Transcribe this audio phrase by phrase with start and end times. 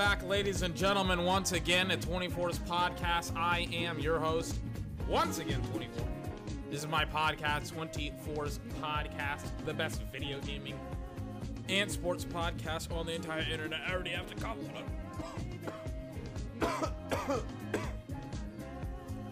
[0.00, 3.36] Back, ladies and gentlemen, once again at 24's podcast.
[3.36, 4.56] I am your host,
[5.06, 6.06] once again, 24.
[6.70, 10.80] This is my podcast, 24's podcast, the best video gaming
[11.68, 13.78] and sports podcast on the entire internet.
[13.86, 14.74] I already have to call it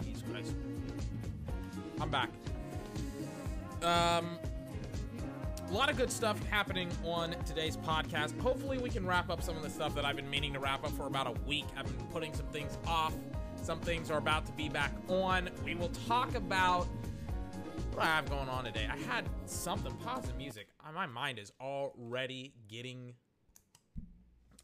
[0.05, 0.55] Jesus Christ.
[1.99, 2.29] I'm back.
[3.83, 4.39] Um,
[5.69, 8.39] a lot of good stuff happening on today's podcast.
[8.41, 10.85] Hopefully, we can wrap up some of the stuff that I've been meaning to wrap
[10.85, 11.67] up for about a week.
[11.77, 13.15] I've been putting some things off.
[13.63, 15.51] Some things are about to be back on.
[15.65, 16.87] We will talk about
[17.93, 18.89] what I have going on today.
[18.91, 20.69] I had something positive music.
[20.87, 23.15] Uh, My mind is already getting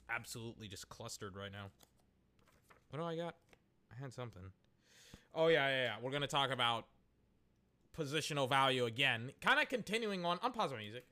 [0.08, 1.66] absolutely just clustered right now.
[2.91, 3.34] What do I got?
[3.92, 4.42] I had something.
[5.34, 5.94] Oh yeah, yeah, yeah.
[6.00, 6.86] We're gonna talk about
[7.97, 9.33] positional value again.
[9.41, 11.05] Kind of continuing on, unpause my music.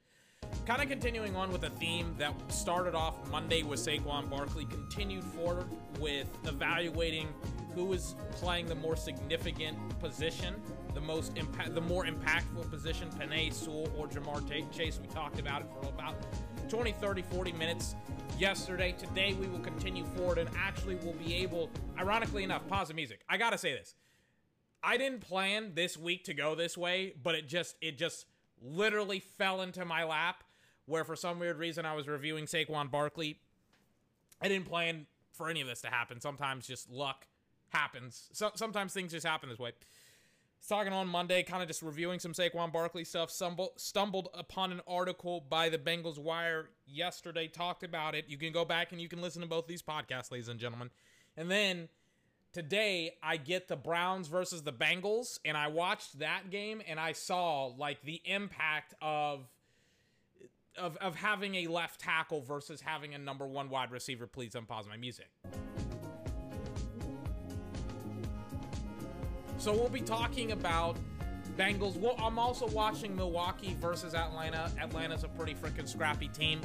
[0.67, 5.25] Kind of continuing on with a theme that started off Monday with Saquon Barkley, continued
[5.25, 5.67] forward
[5.99, 7.29] with evaluating
[7.75, 10.55] who is playing the more significant position,
[10.95, 15.01] the most impact, the more impactful position, Penei Sewell or Ja'Marr Chase.
[15.01, 16.15] We talked about it for about
[16.69, 17.95] 20, 30, 40 minutes
[18.39, 18.93] yesterday.
[18.93, 23.23] Today we will continue forward and actually will be able, ironically enough, pause the music.
[23.29, 23.95] I gotta say this.
[24.83, 28.27] I didn't plan this week to go this way, but it just it just
[28.61, 30.45] literally fell into my lap
[30.87, 33.39] where for some weird reason I was reviewing Saquon Barkley.
[34.41, 36.21] I didn't plan for any of this to happen.
[36.21, 37.27] Sometimes just luck
[37.71, 38.29] happens.
[38.33, 39.73] So, sometimes things just happen this way.
[40.69, 43.31] Talking on Monday, kind of just reviewing some Saquon Barkley stuff.
[43.31, 47.49] Stumbled, stumbled upon an article by the Bengals Wire yesterday.
[47.49, 48.27] Talked about it.
[48.29, 50.91] You can go back and you can listen to both these podcasts, ladies and gentlemen.
[51.37, 51.89] And then
[52.53, 57.13] today I get the Browns versus the Bengals, and I watched that game and I
[57.13, 59.49] saw like the impact of
[60.79, 64.27] of of having a left tackle versus having a number one wide receiver.
[64.27, 65.29] Please unpause my music.
[69.59, 70.97] So we'll be talking about
[71.57, 71.97] Bengals.
[71.97, 74.71] Well, I'm also watching Milwaukee versus Atlanta.
[74.81, 76.61] Atlanta's a pretty freaking scrappy team.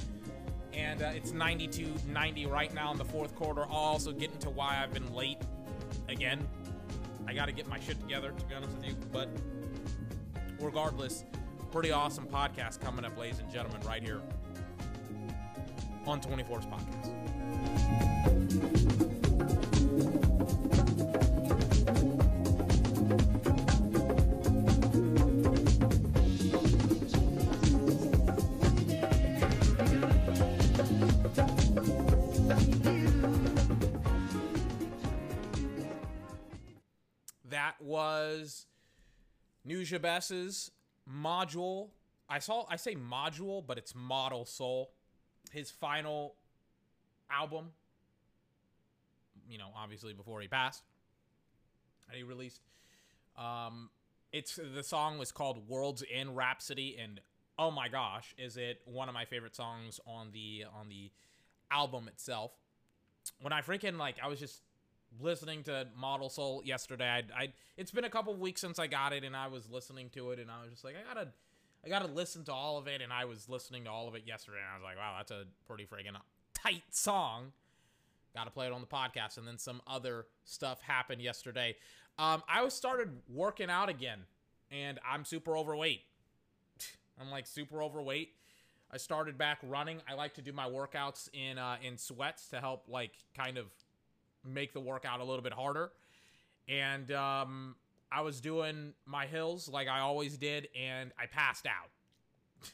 [0.74, 3.64] And uh, it's 92-90 right now in the fourth quarter.
[3.64, 5.38] I'll also get into why I've been late
[6.08, 6.48] again.
[7.28, 8.96] I got to get my shit together, to be honest with you.
[9.12, 9.30] But
[10.60, 11.26] regardless,
[11.72, 14.22] pretty awesome podcast coming up, ladies and gentlemen, right here
[16.06, 17.14] on 24's podcast.
[37.58, 38.68] That was
[39.68, 40.70] Nujabes's
[41.12, 41.90] module.
[42.30, 44.92] I saw I say module, but it's Modal Soul.
[45.52, 46.36] His final
[47.32, 47.70] album.
[49.50, 50.84] You know, obviously before he passed.
[52.08, 52.62] And he released.
[53.36, 53.90] Um
[54.32, 57.22] it's the song was called World's End Rhapsody and
[57.58, 61.10] oh my gosh, is it one of my favorite songs on the on the
[61.72, 62.52] album itself.
[63.42, 64.62] When I freaking like I was just
[65.22, 67.08] listening to Modal Soul yesterday.
[67.08, 69.70] I, I it's been a couple of weeks since I got it, and I was
[69.70, 71.30] listening to it, and I was just like, I gotta,
[71.86, 74.24] I gotta listen to all of it, and I was listening to all of it
[74.26, 76.18] yesterday, and I was like, wow, that's a pretty friggin'
[76.54, 77.52] tight song.
[78.36, 81.76] Got to play it on the podcast, and then some other stuff happened yesterday.
[82.20, 84.20] Um, I was started working out again,
[84.72, 86.02] and I'm super overweight.
[87.22, 88.30] I'm like super overweight.
[88.92, 90.02] I started back running.
[90.10, 93.66] I like to do my workouts in uh, in sweats to help like kind of
[94.48, 95.92] make the workout a little bit harder.
[96.68, 97.76] And um,
[98.12, 101.90] I was doing my hills like I always did, and I passed out.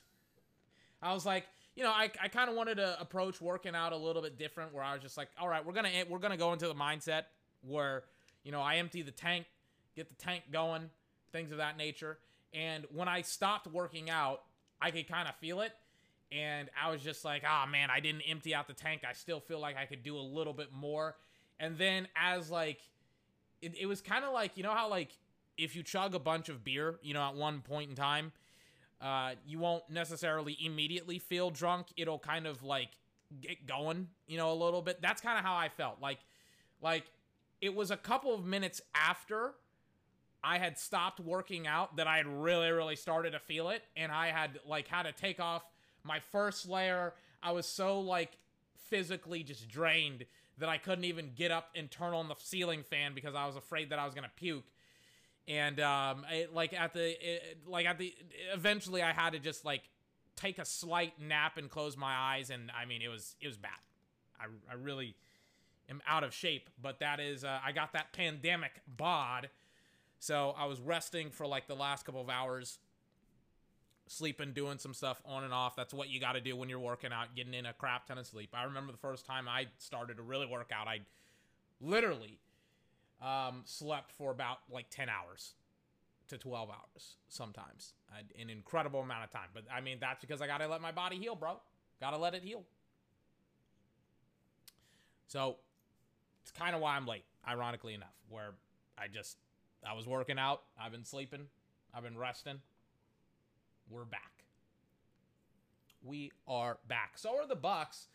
[1.02, 1.46] I was like,
[1.76, 4.74] you know, I, I kind of wanted to approach working out a little bit different,
[4.74, 7.24] where I was just like, all right, we're gonna we're gonna go into the mindset
[7.62, 8.04] where
[8.44, 9.46] you know I empty the tank,
[9.96, 10.90] get the tank going,
[11.32, 12.18] things of that nature.
[12.54, 14.42] And when I stopped working out,
[14.80, 15.72] I could kind of feel it.
[16.32, 19.02] And I was just like, ah, oh, man, I didn't empty out the tank.
[19.08, 21.16] I still feel like I could do a little bit more.
[21.64, 22.82] And then as like
[23.62, 25.12] it, it was kind of like, you know how like
[25.58, 28.34] if you chug a bunch of beer, you know, at one point in time,
[29.02, 31.88] uh, you won't necessarily immediately feel drunk.
[31.96, 32.90] It'll kind of like
[33.40, 35.02] get going, you know, a little bit.
[35.02, 36.02] That's kind of how I felt.
[36.02, 36.20] Like
[36.82, 37.06] like
[37.62, 39.54] it was a couple of minutes after
[40.44, 43.84] I had stopped working out that I had really, really started to feel it.
[43.96, 45.64] And I had like had to take off
[46.04, 47.14] my first layer.
[47.42, 48.38] I was so like
[48.76, 50.26] physically just drained
[50.58, 53.56] that I couldn't even get up and turn on the ceiling fan because I was
[53.56, 54.66] afraid that I was gonna puke.
[55.48, 58.14] And um, it, like at the it, like at the
[58.54, 59.84] eventually I had to just like
[60.36, 63.58] take a slight nap and close my eyes, and I mean it was it was
[63.58, 63.72] bad.
[64.40, 65.16] I, I really
[65.90, 69.50] am out of shape, but that is uh, I got that pandemic bod,
[70.20, 72.80] so I was resting for like the last couple of hours,
[74.14, 75.76] sleeping, doing some stuff on and off.
[75.76, 78.18] That's what you got to do when you're working out, getting in a crap ton
[78.18, 78.52] of sleep.
[78.54, 81.02] I remember the first time I started to really work out, I
[81.82, 82.40] literally
[83.22, 85.54] um, slept for about like 10 hours
[86.30, 87.94] to 12 hours sometimes,
[88.40, 89.50] an incredible amount of time.
[89.54, 91.60] But I mean, that's because I got to let my body heal, bro.
[92.00, 92.64] Got to let it heal.
[95.28, 95.58] So
[96.42, 98.54] it's kind of why I'm late, ironically enough, where
[98.98, 99.38] I just,
[99.88, 101.48] I was working out, I've been sleeping,
[101.94, 102.60] I've been resting.
[103.94, 104.44] We're back.
[106.04, 107.12] We are back.
[107.18, 108.08] So are the Bucks.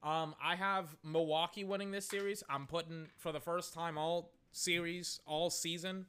[0.00, 2.44] Um, I have Milwaukee winning this series.
[2.48, 6.06] I'm putting for the first time all series, all season.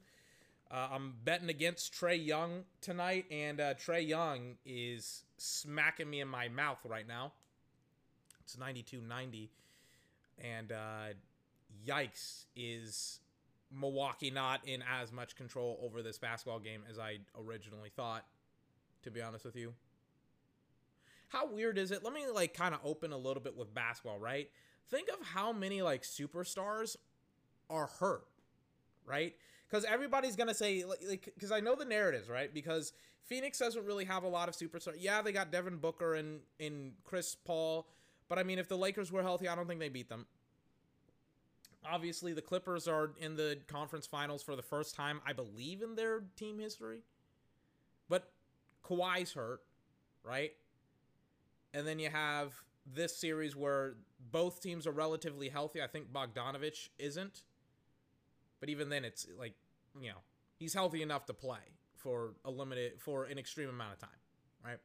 [0.70, 6.28] Uh, I'm betting against Trae Young tonight, and uh, Trae Young is smacking me in
[6.28, 7.32] my mouth right now.
[8.44, 9.50] It's 92 90.
[10.38, 11.14] And uh,
[11.84, 13.18] yikes, is
[13.72, 18.24] Milwaukee not in as much control over this basketball game as I originally thought,
[19.06, 19.72] to be honest with you?
[21.28, 22.04] How weird is it?
[22.04, 24.50] Let me like kind of open a little bit with basketball, right?
[24.90, 26.96] Think of how many like superstars
[27.68, 28.26] are hurt,
[29.04, 29.34] right?
[29.68, 32.52] Because everybody's gonna say like, because I know the narratives, right?
[32.52, 32.92] Because
[33.24, 34.96] Phoenix doesn't really have a lot of superstars.
[34.98, 37.88] Yeah, they got Devin Booker and in Chris Paul,
[38.28, 40.26] but I mean, if the Lakers were healthy, I don't think they beat them.
[41.88, 45.94] Obviously, the Clippers are in the conference finals for the first time, I believe, in
[45.94, 47.02] their team history.
[48.08, 48.30] But
[48.86, 49.60] Kawhi's hurt,
[50.22, 50.52] right?
[51.74, 52.54] And then you have
[52.86, 53.94] this series where
[54.30, 55.82] both teams are relatively healthy.
[55.82, 57.42] I think Bogdanovich isn't.
[58.60, 59.54] But even then, it's like,
[60.00, 60.18] you know,
[60.58, 61.58] he's healthy enough to play
[61.94, 64.18] for a limited, for an extreme amount of time,
[64.64, 64.78] right?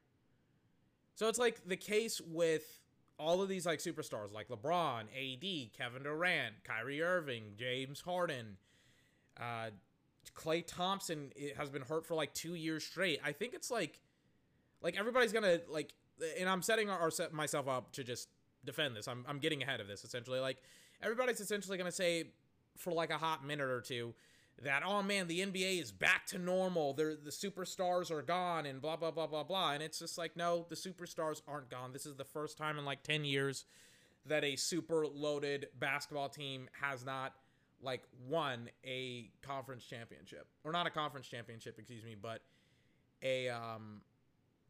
[1.15, 2.81] So it's like the case with
[3.17, 8.57] all of these like superstars like LeBron, AD, Kevin Durant, Kyrie Irving, James Harden,
[9.39, 9.69] uh,
[10.35, 13.19] Klay Thompson has been hurt for like two years straight.
[13.23, 13.99] I think it's like,
[14.81, 15.93] like everybody's gonna like,
[16.39, 18.29] and I'm setting our set myself up to just
[18.65, 19.07] defend this.
[19.07, 20.39] I'm I'm getting ahead of this essentially.
[20.39, 20.57] Like
[21.01, 22.27] everybody's essentially gonna say
[22.77, 24.13] for like a hot minute or two
[24.63, 28.81] that oh man the NBA is back to normal they're the superstars are gone and
[28.81, 32.05] blah blah blah blah blah and it's just like no the superstars aren't gone this
[32.05, 33.65] is the first time in like 10 years
[34.25, 37.33] that a super loaded basketball team has not
[37.81, 42.41] like won a conference championship or not a conference championship excuse me but
[43.23, 44.01] a um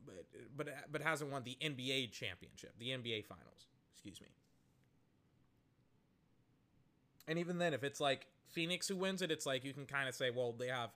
[0.05, 0.25] but
[0.55, 4.27] but but hasn't won the NBA championship the NBA finals excuse me
[7.31, 10.09] and even then, if it's like Phoenix who wins it, it's like you can kind
[10.09, 10.89] of say, well, they have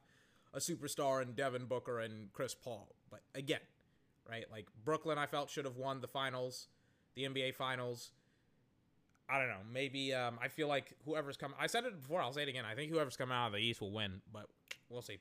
[0.54, 2.94] a superstar in Devin Booker and Chris Paul.
[3.10, 3.62] But again,
[4.30, 4.46] right?
[4.52, 6.68] Like Brooklyn, I felt should have won the finals,
[7.16, 8.12] the NBA finals.
[9.28, 9.56] I don't know.
[9.72, 11.58] Maybe um, I feel like whoever's coming.
[11.60, 12.22] I said it before.
[12.22, 12.64] I'll say it again.
[12.70, 14.48] I think whoever's coming out of the East will win, but
[14.90, 15.18] we'll see.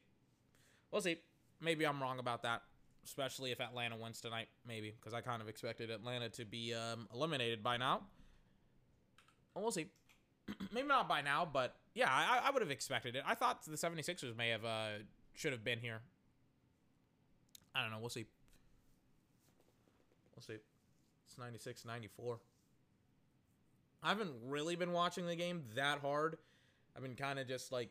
[0.90, 1.16] We'll see.
[1.60, 2.62] Maybe I'm wrong about that,
[3.06, 4.48] especially if Atlanta wins tonight.
[4.66, 8.02] Maybe because I kind of expected Atlanta to be um, eliminated by now.
[9.56, 9.86] we'll see.
[10.72, 13.22] maybe not by now, but yeah, I, I would have expected it.
[13.26, 14.88] I thought the 76ers may have uh,
[15.32, 16.00] should have been here.
[17.74, 17.98] I don't know.
[17.98, 18.26] We'll see.
[20.36, 20.60] We'll see.
[21.26, 22.38] It's 96 94.
[24.04, 26.36] I haven't really been watching the game that hard.
[26.94, 27.90] I've been kind of just like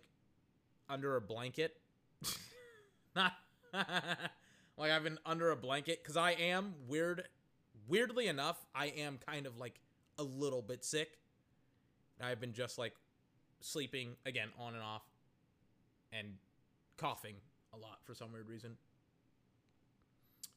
[0.88, 1.76] under a blanket.
[4.78, 7.24] Like I've been under a blanket because I am weird.
[7.88, 9.80] Weirdly enough, I am kind of like
[10.18, 11.20] a little bit sick.
[12.22, 12.94] I've been just like
[13.60, 15.04] sleeping again on and off
[16.12, 16.36] and
[16.98, 17.36] coughing
[17.74, 18.78] a lot for some weird reason.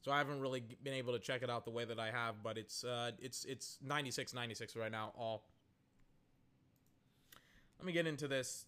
[0.06, 2.36] So I haven't really been able to check it out the way that I have,
[2.40, 5.42] but it's uh it's it's 96 96 right now all.
[7.80, 8.66] Let me get into this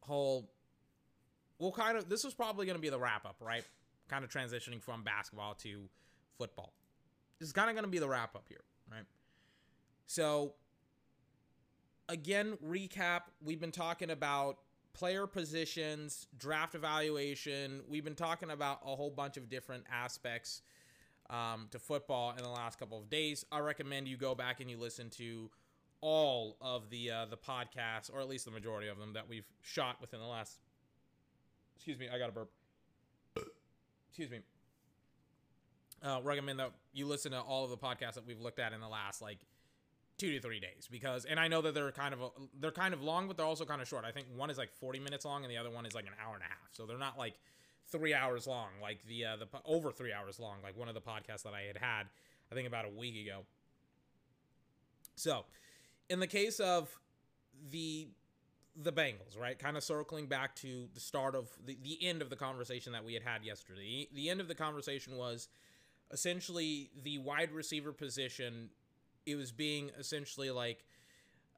[0.00, 0.50] whole
[1.58, 3.62] well kind of this is probably going to be the wrap up, right?
[4.08, 5.82] Kind of transitioning from basketball to
[6.38, 6.72] football.
[7.38, 9.04] This is kind of going to be the wrap up here, right?
[10.06, 10.54] So
[12.08, 14.60] again, recap, we've been talking about
[14.94, 17.82] player positions, draft evaluation.
[17.88, 20.62] We've been talking about a whole bunch of different aspects
[21.28, 23.44] um, to football in the last couple of days.
[23.52, 25.50] I recommend you go back and you listen to
[26.00, 29.46] all of the uh, the podcasts, or at least the majority of them that we've
[29.62, 30.58] shot within the last.
[31.76, 32.50] Excuse me, I got a burp.
[34.08, 34.38] Excuse me.
[36.02, 38.80] Uh, recommend that you listen to all of the podcasts that we've looked at in
[38.80, 39.38] the last like
[40.16, 42.28] two to three days because and I know that they're kind of a,
[42.60, 44.04] they're kind of long but they're also kind of short.
[44.04, 46.12] I think one is like 40 minutes long and the other one is like an
[46.24, 46.68] hour and a half.
[46.72, 47.34] So they're not like
[47.90, 51.00] 3 hours long like the uh, the over 3 hours long like one of the
[51.00, 52.06] podcasts that I had had
[52.50, 53.40] I think about a week ago.
[55.16, 55.44] So,
[56.08, 56.98] in the case of
[57.70, 58.08] the
[58.76, 59.56] the Bengals, right?
[59.56, 63.04] Kind of circling back to the start of the, the end of the conversation that
[63.04, 64.08] we had had yesterday.
[64.12, 65.48] The end of the conversation was
[66.10, 68.70] essentially the wide receiver position.
[69.26, 70.84] It was being essentially like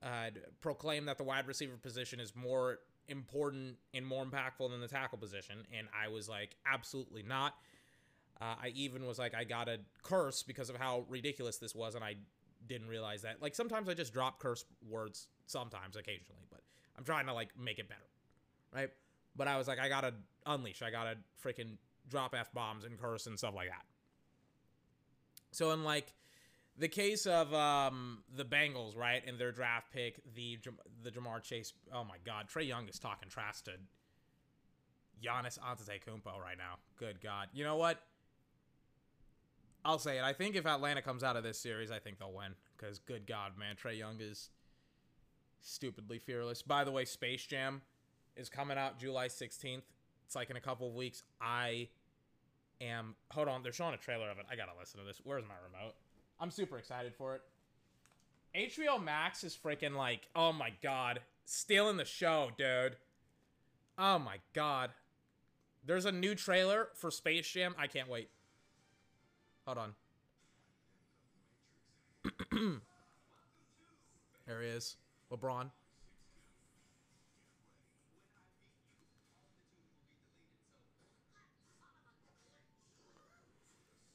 [0.03, 0.31] uh,
[0.61, 5.19] proclaimed that the wide receiver position is more important and more impactful than the tackle
[5.19, 5.59] position.
[5.77, 7.55] And I was like, absolutely not.
[8.41, 11.95] Uh, I even was like, I got a curse because of how ridiculous this was,
[11.95, 12.17] and I
[12.69, 13.41] didn't realize that.
[13.41, 16.61] Like sometimes I just drop curse words, sometimes, occasionally, but
[16.99, 18.09] I'm trying to like make it better,
[18.75, 18.91] right?
[19.37, 20.13] But I was like, I gotta
[20.45, 23.85] unleash, I gotta freaking drop f bombs and curse and stuff like that.
[25.51, 26.13] So in like
[26.79, 30.59] the case of um, the Bengals, right, and their draft pick, the
[31.03, 31.73] the Ja'Marr Chase.
[31.93, 33.73] Oh my God, Trae Young is talking trash to
[35.23, 36.77] Giannis Antetokounmpo right now.
[36.99, 38.03] Good God, you know what?
[39.85, 40.25] I'll say it.
[40.25, 42.55] I think if Atlanta comes out of this series, I think they'll win.
[42.77, 44.51] Because good God, man, Trae Young is
[45.61, 46.61] stupidly fearless.
[46.61, 47.83] By the way, Space Jam
[48.37, 49.83] is coming out July 16th.
[50.27, 51.23] It's like in a couple of weeks.
[51.41, 51.89] I
[52.81, 53.15] am.
[53.31, 54.47] Hold on, they're showing a trailer of it.
[54.51, 55.21] I gotta listen to this.
[55.23, 55.95] Where's my remote?
[56.39, 57.43] I'm super excited for it.
[58.55, 62.97] HBO Max is freaking like, oh my god, stealing the show, dude.
[63.99, 64.91] Oh my god.
[65.85, 67.75] There's a new trailer for Space Jam.
[67.79, 68.29] I can't wait.
[69.67, 69.95] Hold on.
[74.47, 74.97] there he is.
[75.33, 75.71] LeBron.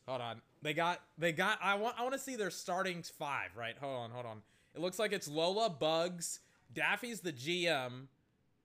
[0.08, 0.42] Hold on.
[0.62, 3.76] They got they got I want I want to see their starting five, right?
[3.80, 4.42] Hold on, hold on.
[4.76, 6.40] It looks like it's Lola, Bugs,
[6.74, 8.08] Daffy's the GM.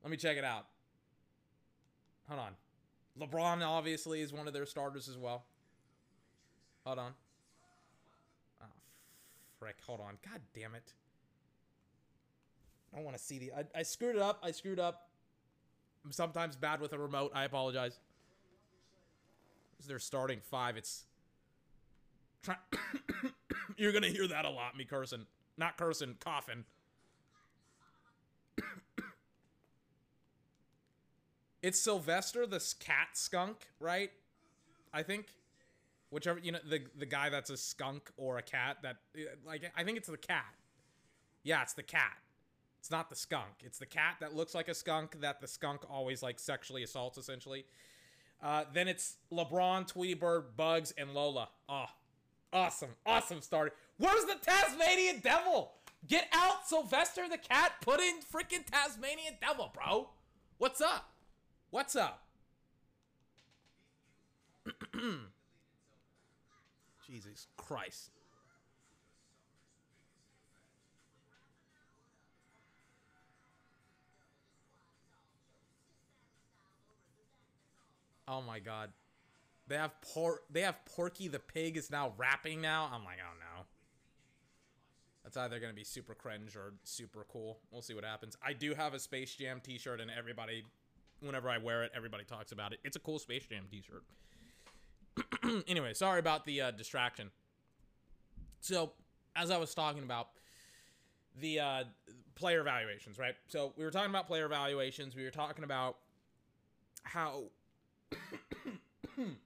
[0.02, 0.66] Let me check it out.
[2.28, 2.52] Hold on.
[3.20, 5.44] LeBron obviously is one of their starters as well.
[6.84, 7.12] Hold on.
[8.62, 8.66] Oh,
[9.58, 9.76] frick.
[9.86, 10.18] Hold on.
[10.22, 10.92] God damn it.
[12.92, 13.52] I don't want to see the.
[13.52, 14.40] I, I screwed it up.
[14.42, 15.08] I screwed up.
[16.04, 17.32] I'm sometimes bad with a remote.
[17.34, 17.98] I apologize.
[19.76, 20.76] This is their starting five.
[20.76, 21.04] It's.
[22.46, 22.56] Try-
[23.76, 25.26] You're to hear that a lot, me cursing.
[25.58, 26.64] Not cursing, coughing.
[31.62, 34.12] it's Sylvester, this cat skunk, right?
[34.92, 35.26] I think
[36.10, 38.98] whichever you know the the guy that's a skunk or a cat that
[39.44, 40.54] like I think it's the cat.
[41.42, 42.16] Yeah, it's the cat.
[42.78, 43.64] It's not the skunk.
[43.64, 47.18] It's the cat that looks like a skunk that the skunk always like sexually assaults
[47.18, 47.64] essentially.
[48.40, 51.48] Uh, then it's LeBron, Tweety Bird, Bugs, and Lola.
[51.68, 51.86] Oh,
[52.52, 53.74] awesome, awesome start.
[53.98, 55.72] Where's the Tasmanian Devil?
[56.06, 57.72] Get out, Sylvester the cat.
[57.80, 60.10] Put in freaking Tasmanian Devil, bro.
[60.58, 61.10] What's up?
[61.70, 62.22] What's up?
[67.06, 68.10] Jesus Christ.
[78.28, 78.90] Oh my god.
[79.68, 82.90] They have por they have Porky the pig is now rapping now.
[82.92, 83.64] I'm like, oh no.
[85.24, 87.58] That's either gonna be super cringe or super cool.
[87.72, 88.36] We'll see what happens.
[88.44, 90.64] I do have a Space Jam t-shirt and everybody
[91.20, 92.80] whenever I wear it, everybody talks about it.
[92.84, 94.04] It's a cool Space Jam t-shirt.
[95.68, 97.30] anyway, sorry about the uh, distraction.
[98.60, 98.92] So,
[99.34, 100.28] as I was talking about
[101.40, 101.84] the uh,
[102.34, 103.34] player evaluations, right?
[103.48, 105.14] So we were talking about player evaluations.
[105.14, 105.96] We were talking about
[107.02, 107.44] how,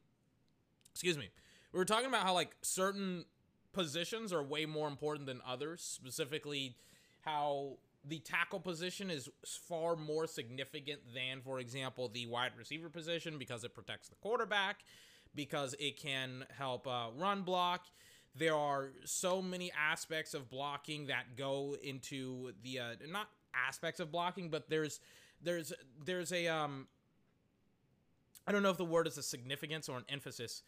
[1.00, 1.30] excuse me,
[1.72, 3.24] we were talking about how like certain
[3.72, 5.80] positions are way more important than others.
[5.80, 6.76] Specifically,
[7.22, 9.30] how the tackle position is
[9.66, 14.80] far more significant than, for example, the wide receiver position because it protects the quarterback
[15.34, 17.86] because it can help uh, run block.
[18.34, 24.12] There are so many aspects of blocking that go into the uh, not aspects of
[24.12, 25.00] blocking, but there's
[25.42, 25.72] there's
[26.04, 26.88] there's a um
[28.46, 30.62] I don't know if the word is a significance or an emphasis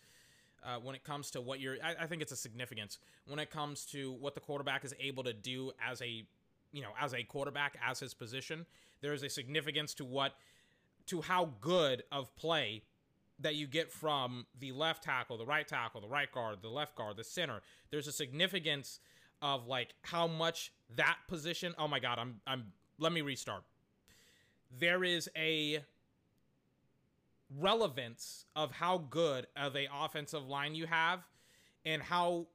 [0.65, 1.77] uh, when it comes to what you're.
[1.83, 5.25] I, I think it's a significance when it comes to what the quarterback is able
[5.25, 6.25] to do as a
[6.73, 8.67] you know as a quarterback as his position.
[9.01, 10.35] There is a significance to what
[11.07, 12.83] to how good of play
[13.41, 16.95] that you get from the left tackle, the right tackle, the right guard, the left
[16.95, 17.61] guard, the center.
[17.91, 19.01] There's a significance
[19.41, 21.75] of like how much that position.
[21.79, 23.65] Oh my god, I'm I'm let me restart.
[24.79, 25.85] There is a
[27.59, 31.21] relevance of how good of a offensive line you have
[31.85, 32.47] and how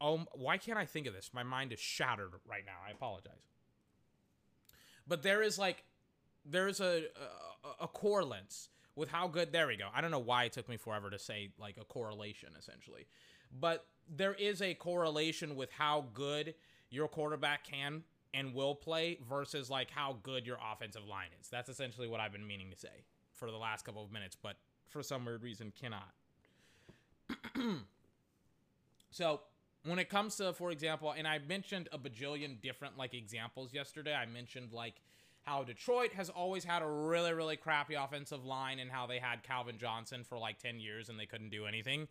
[0.00, 1.30] oh why can't I think of this?
[1.32, 2.78] My mind is shattered right now.
[2.86, 3.32] I apologize.
[5.06, 5.84] But there is like
[6.44, 7.04] there's a
[7.64, 10.68] a, a correlance with how good there we go i don't know why it took
[10.70, 13.06] me forever to say like a correlation essentially
[13.60, 16.54] but there is a correlation with how good
[16.90, 18.02] your quarterback can
[18.34, 21.48] and will play versus like how good your offensive line is.
[21.48, 23.04] That's essentially what I've been meaning to say
[23.36, 24.56] for the last couple of minutes, but
[24.88, 26.12] for some weird reason cannot.
[29.10, 29.40] so
[29.84, 34.14] when it comes to, for example, and I mentioned a bajillion different like examples yesterday.
[34.14, 34.94] I mentioned like
[35.42, 39.44] how Detroit has always had a really, really crappy offensive line and how they had
[39.44, 42.08] Calvin Johnson for like 10 years and they couldn't do anything.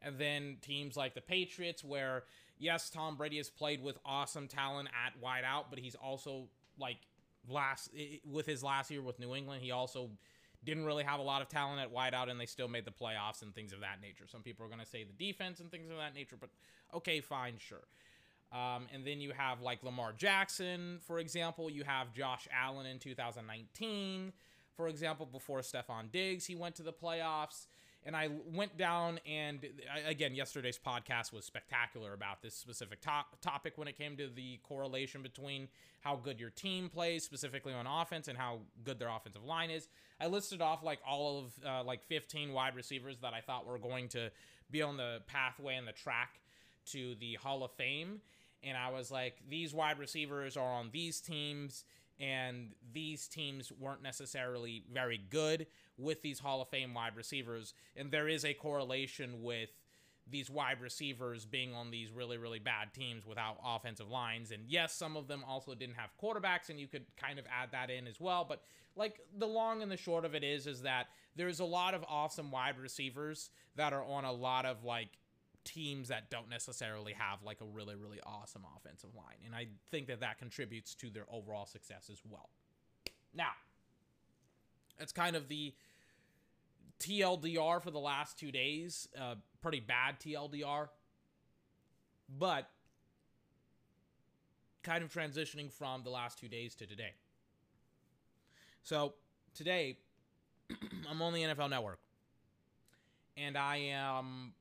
[0.00, 2.24] And then teams like the Patriots, where
[2.58, 6.98] yes, Tom Brady has played with awesome talent at wideout, but he's also like
[7.48, 7.90] last
[8.24, 10.10] with his last year with New England, he also
[10.64, 13.42] didn't really have a lot of talent at wideout and they still made the playoffs
[13.42, 14.24] and things of that nature.
[14.26, 16.50] Some people are going to say the defense and things of that nature, but
[16.94, 17.86] okay, fine, sure.
[18.50, 21.70] Um, and then you have like Lamar Jackson, for example.
[21.70, 24.32] You have Josh Allen in 2019,
[24.78, 27.66] for example, before Stefon Diggs, he went to the playoffs.
[28.04, 29.66] And I went down, and
[30.06, 34.60] again, yesterday's podcast was spectacular about this specific to- topic when it came to the
[34.62, 35.68] correlation between
[36.00, 39.88] how good your team plays, specifically on offense, and how good their offensive line is.
[40.20, 43.78] I listed off like all of uh, like 15 wide receivers that I thought were
[43.78, 44.30] going to
[44.70, 46.40] be on the pathway and the track
[46.92, 48.20] to the Hall of Fame.
[48.62, 51.84] And I was like, these wide receivers are on these teams,
[52.18, 57.74] and these teams weren't necessarily very good with these Hall of Fame wide receivers.
[57.96, 59.70] And there is a correlation with
[60.30, 64.50] these wide receivers being on these really, really bad teams without offensive lines.
[64.50, 67.70] And yes, some of them also didn't have quarterbacks, and you could kind of add
[67.72, 68.44] that in as well.
[68.48, 68.62] But
[68.96, 71.06] like the long and the short of it is, is that
[71.36, 75.08] there's a lot of awesome wide receivers that are on a lot of like
[75.64, 79.36] teams that don't necessarily have like a really, really awesome offensive line.
[79.44, 82.48] And I think that that contributes to their overall success as well.
[83.34, 83.52] Now,
[84.98, 85.74] it's kind of the
[87.00, 89.08] TLDR for the last two days.
[89.18, 90.88] Uh, pretty bad TLDR.
[92.38, 92.68] But
[94.82, 97.12] kind of transitioning from the last two days to today.
[98.82, 99.14] So
[99.54, 99.98] today,
[101.10, 101.98] I'm on the NFL Network,
[103.36, 104.52] and I am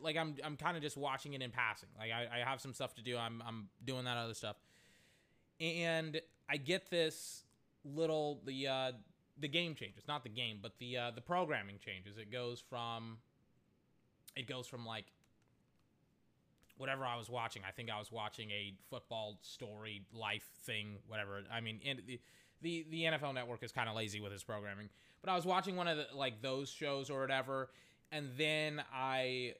[0.00, 1.88] like I'm I'm kind of just watching it in passing.
[1.98, 3.16] Like I, I have some stuff to do.
[3.16, 4.56] I'm I'm doing that other stuff,
[5.60, 7.44] and I get this
[7.84, 8.92] little the uh,
[9.38, 12.18] the game changes, not the game, but the uh, the programming changes.
[12.18, 13.18] It goes from
[14.36, 15.06] it goes from like
[16.76, 17.62] whatever I was watching.
[17.66, 21.42] I think I was watching a football story life thing, whatever.
[21.52, 22.20] I mean, and the
[22.60, 24.88] the, the NFL Network is kind of lazy with its programming,
[25.20, 27.70] but I was watching one of the like those shows or whatever,
[28.10, 29.54] and then I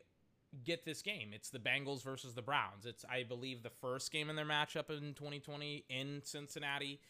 [0.64, 1.30] get this game.
[1.32, 2.84] It's the Bengals versus the Browns.
[2.84, 7.00] It's I believe the first game in their matchup in 2020 in Cincinnati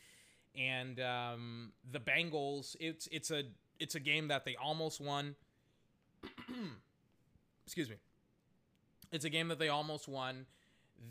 [0.56, 2.76] and um, the Bengals.
[2.80, 3.44] It's it's a
[3.78, 5.34] it's a game that they almost won.
[7.66, 7.96] Excuse me.
[9.10, 10.46] It's a game that they almost won.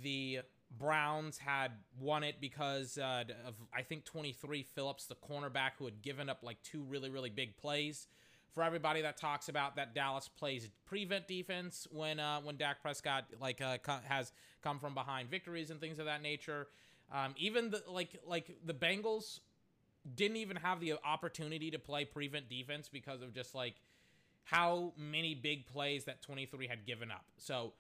[0.02, 0.40] The
[0.78, 6.02] Browns had won it because uh, of I think 23 Phillips, the cornerback who had
[6.02, 8.08] given up like two really really big plays.
[8.54, 13.26] For everybody that talks about that Dallas plays prevent defense when uh, when Dak Prescott
[13.40, 16.68] like uh, has come from behind victories and things of that nature.
[17.12, 19.40] Um, even the like like the Bengals
[20.16, 23.76] didn't even have the opportunity to play prevent defense because of just like
[24.44, 27.26] how many big plays that 23 had given up.
[27.38, 27.74] So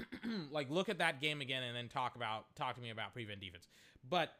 [0.50, 3.40] like look at that game again and then talk about talk to me about prevent
[3.40, 3.68] defense.
[4.08, 4.32] But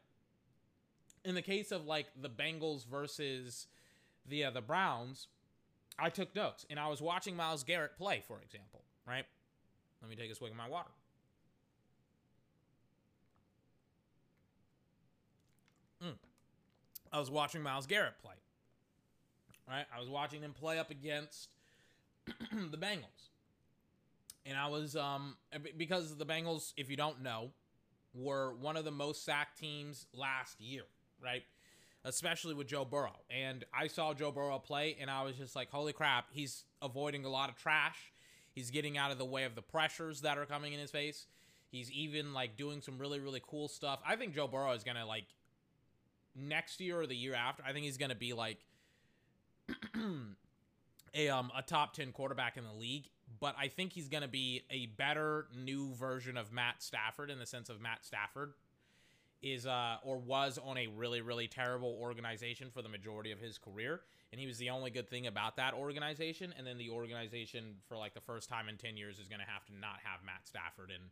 [1.25, 3.67] in the case of like the Bengals versus
[4.27, 5.29] the uh, the Browns,
[5.99, 9.25] I took notes and I was watching Myles Garrett play, for example, right?
[10.01, 10.91] Let me take a swig of my water.
[16.05, 16.15] Mm.
[17.13, 18.35] I was watching Myles Garrett play.
[19.69, 19.87] Right?
[19.95, 21.51] I was watching him play up against
[22.27, 23.31] the Bengals.
[24.47, 25.37] And I was um
[25.77, 27.51] because the Bengals, if you don't know,
[28.15, 30.85] were one of the most sacked teams last year,
[31.23, 31.43] right?
[32.05, 33.17] Especially with Joe Burrow.
[33.31, 37.25] And I saw Joe Burrow play and I was just like, "Holy crap, he's avoiding
[37.25, 38.13] a lot of trash.
[38.55, 41.27] He's getting out of the way of the pressures that are coming in his face.
[41.71, 44.01] He's even like doing some really really cool stuff.
[44.07, 45.27] I think Joe Burrow is going to like
[46.38, 48.59] next year or the year after, I think he's going to be like
[51.14, 53.09] a um a top 10 quarterback in the league,
[53.40, 57.38] but I think he's going to be a better new version of Matt Stafford in
[57.38, 58.53] the sense of Matt Stafford
[59.40, 63.57] is uh or was on a really really terrible organization for the majority of his
[63.57, 64.01] career
[64.33, 67.96] and he was the only good thing about that organization and then the organization for
[67.96, 70.44] like the first time in 10 years is going to have to not have Matt
[70.44, 71.05] Stafford and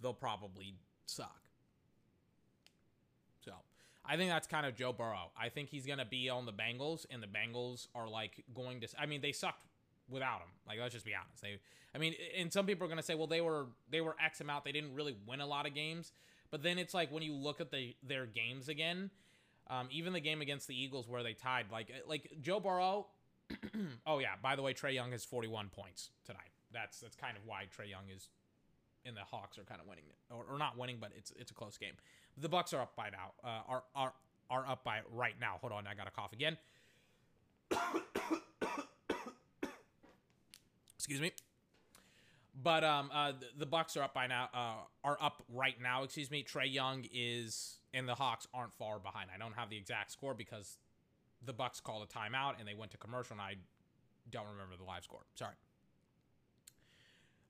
[0.00, 0.74] they'll probably
[1.06, 1.49] suck.
[4.04, 5.30] I think that's kind of Joe Burrow.
[5.40, 8.80] I think he's going to be on the Bengals, and the Bengals are like going
[8.80, 8.88] to.
[8.98, 9.64] I mean, they sucked
[10.08, 10.48] without him.
[10.66, 11.42] Like, let's just be honest.
[11.42, 11.58] They,
[11.94, 14.40] I mean, and some people are going to say, well, they were they were X
[14.40, 14.64] amount.
[14.64, 16.12] They didn't really win a lot of games,
[16.50, 19.10] But then it's like when you look at the their games again,
[19.68, 23.06] um, even the game against the Eagles where they tied, like like Joe Burrow.
[24.06, 26.50] oh yeah, by the way, Trae Young has 41 points tonight.
[26.72, 28.28] That's that's kind of why Trae Young is
[29.04, 31.54] and the Hawks are kind of winning or, or not winning, but it's it's a
[31.54, 31.94] close game.
[32.36, 33.32] The Bucks are up by now.
[33.42, 34.12] Uh, are are
[34.50, 35.56] are up by right now.
[35.60, 36.56] Hold on, I got to cough again.
[40.96, 41.32] Excuse me.
[42.62, 44.48] But um, uh, the, the Bucks are up by now.
[44.52, 46.02] Uh, are up right now.
[46.02, 46.44] Excuse me.
[46.44, 49.30] Trae Young is, and the Hawks aren't far behind.
[49.34, 50.76] I don't have the exact score because
[51.44, 53.54] the Bucks called a timeout and they went to commercial, and I
[54.30, 55.22] don't remember the live score.
[55.34, 55.54] Sorry.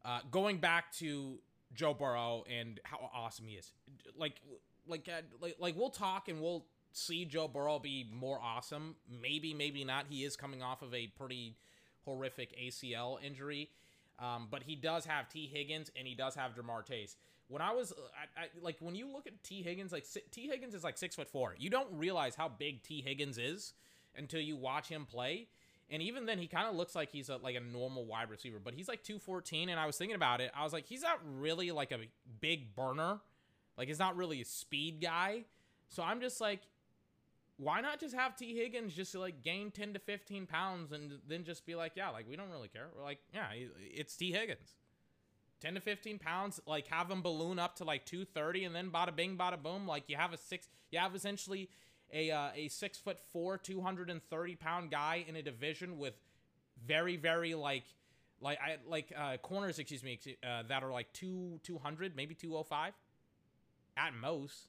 [0.04, 1.38] Uh, going back to
[1.74, 3.70] Joe Burrow and how awesome he is,
[4.16, 4.40] like,
[4.86, 8.96] like, uh, like, like we'll talk and we'll see Joe Burrow be more awesome.
[9.22, 10.06] Maybe, maybe not.
[10.08, 11.56] He is coming off of a pretty
[12.04, 13.70] horrific ACL injury,
[14.18, 17.16] um, but he does have Tee Higgins and he does have Ja'Marr Chase.
[17.48, 20.74] When I was I, I, like, when you look at Tee Higgins, like Tee Higgins
[20.74, 21.54] is like six foot four.
[21.58, 23.74] You don't realize how big Tee Higgins is
[24.16, 25.48] until you watch him play.
[25.90, 28.58] And even then, he kind of looks like he's a, like a normal wide receiver,
[28.62, 29.68] but he's like 214.
[29.68, 30.52] And I was thinking about it.
[30.54, 31.98] I was like, he's not really like a
[32.40, 33.18] big burner.
[33.76, 35.44] Like, he's not really a speed guy.
[35.88, 36.60] So I'm just like,
[37.60, 41.44] why not just have Tee Higgins just like gain 10 to 15 pounds and then
[41.44, 42.86] just be like, yeah, like we don't really care.
[42.96, 43.48] We're like, yeah,
[43.80, 44.76] it's Tee Higgins.
[45.60, 49.14] 10 to 15 pounds, like have him balloon up to like 230 and then bada
[49.14, 49.86] bing, bada boom.
[49.86, 51.68] Like you have a six, you have essentially
[52.12, 55.98] a uh, a six foot four, two hundred and thirty pound guy in a division
[55.98, 56.14] with
[56.86, 57.84] very very like
[58.40, 62.34] like I like uh, corners, excuse me, uh, that are like two two hundred, maybe
[62.34, 62.94] two oh five,
[63.96, 64.68] at most.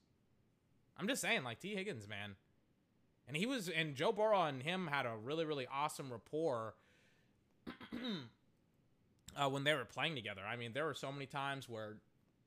[0.97, 2.35] I'm just saying, like Tee Higgins, man,
[3.27, 6.75] and he was and Joe Burrow and him had a really really awesome rapport.
[9.37, 11.97] uh, when they were playing together, I mean, there were so many times where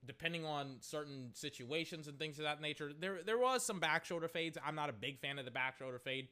[0.06, 2.92] depending on certain situations and things of that nature.
[2.98, 4.58] There there was some back shoulder fades.
[4.64, 6.28] I'm not a big fan of the back shoulder fade.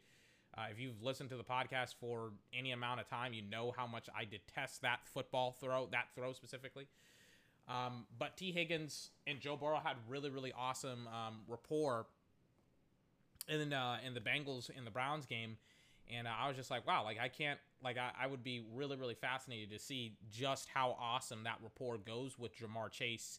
[0.56, 3.86] Uh, if you've listened to the podcast for any amount of time, you know how
[3.86, 6.86] much I detest that football throw, that throw specifically.
[7.68, 12.06] Um, but Tee Higgins and Joe Burrow had really, really awesome um, rapport
[13.48, 15.56] in uh, in the Bengals in the Browns game,
[16.12, 18.96] and I was just like, wow, like I can't, like I, I would be really,
[18.96, 23.38] really fascinated to see just how awesome that rapport goes with Ja'Marr Chase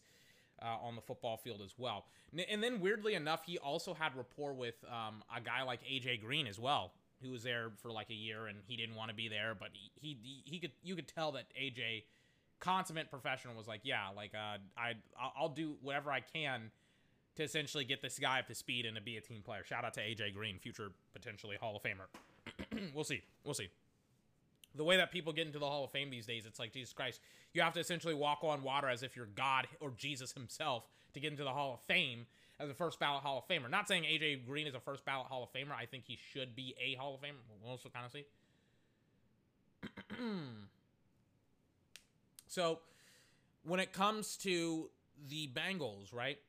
[0.64, 2.06] uh, on the football field as well.
[2.50, 6.48] And then weirdly enough, he also had rapport with um, a guy like AJ Green
[6.48, 9.28] as well, who was there for like a year and he didn't want to be
[9.28, 12.04] there, but he, he he could you could tell that AJ,
[12.60, 14.94] consummate professional, was like, yeah, like uh, I
[15.38, 16.72] I'll do whatever I can
[17.36, 19.64] to essentially get this guy up to speed and to be a team player.
[19.64, 22.92] Shout out to AJ Green, future potentially Hall of Famer.
[22.96, 23.22] we'll see.
[23.44, 23.70] We'll see
[24.76, 26.94] the way that people get into the Hall of Fame these days, it's like Jesus
[26.94, 27.20] Christ.
[27.54, 31.20] You have to essentially walk on water as if you're God or Jesus himself to
[31.20, 32.26] get into the Hall of Fame
[32.60, 33.70] as a first ballot Hall of Famer.
[33.70, 35.74] Not saying AJ Green is a first ballot Hall of Famer.
[35.78, 37.42] I think he should be a Hall of Famer.
[37.62, 38.26] We'll also kind of see.
[42.48, 42.80] so,
[43.64, 44.90] when it comes to
[45.30, 46.40] the Bengals, right?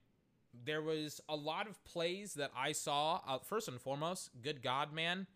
[0.65, 3.21] There was a lot of plays that I saw.
[3.27, 5.27] Uh, first and foremost, good God, man.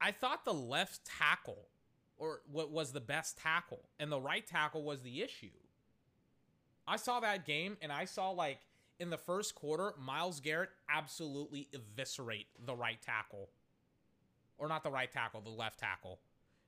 [0.00, 1.68] I thought the left tackle
[2.18, 5.50] or what was the best tackle, and the right tackle was the issue.
[6.86, 8.60] I saw that game, and I saw like
[8.98, 13.50] in the first quarter, Myles Garrett absolutely eviscerate the right tackle,
[14.58, 16.18] or not the right tackle, the left tackle,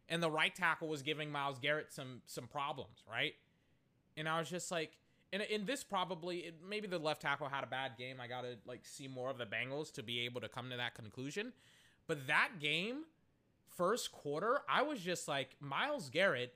[0.09, 3.35] and the right tackle was giving Myles Garrett some some problems, right?
[4.17, 4.93] And I was just like,
[5.33, 8.17] and in this probably it, maybe the left tackle had a bad game.
[8.21, 10.95] I gotta like see more of the Bengals to be able to come to that
[10.95, 11.53] conclusion.
[12.07, 13.05] But that game
[13.81, 16.55] first quarter, I was just like, Myles Garrett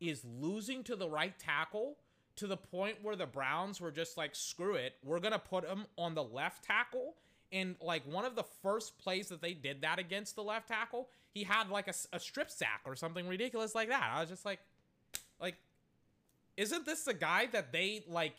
[0.00, 1.98] is losing to the right tackle
[2.36, 5.84] to the point where the Browns were just like, screw it, we're gonna put him
[5.98, 7.16] on the left tackle.
[7.52, 11.10] And like one of the first plays that they did that against the left tackle,
[11.34, 14.10] he had like a, a strip sack or something ridiculous like that.
[14.14, 14.60] I was just like,
[15.38, 15.56] like,
[16.56, 18.36] isn't this the guy that they like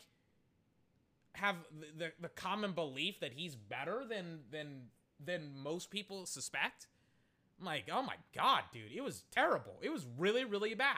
[1.34, 4.88] have the, the, the common belief that he's better than than
[5.24, 6.88] than most people suspect?
[7.58, 9.78] I'm like, oh my god, dude, it was terrible.
[9.80, 10.96] It was really, really bad.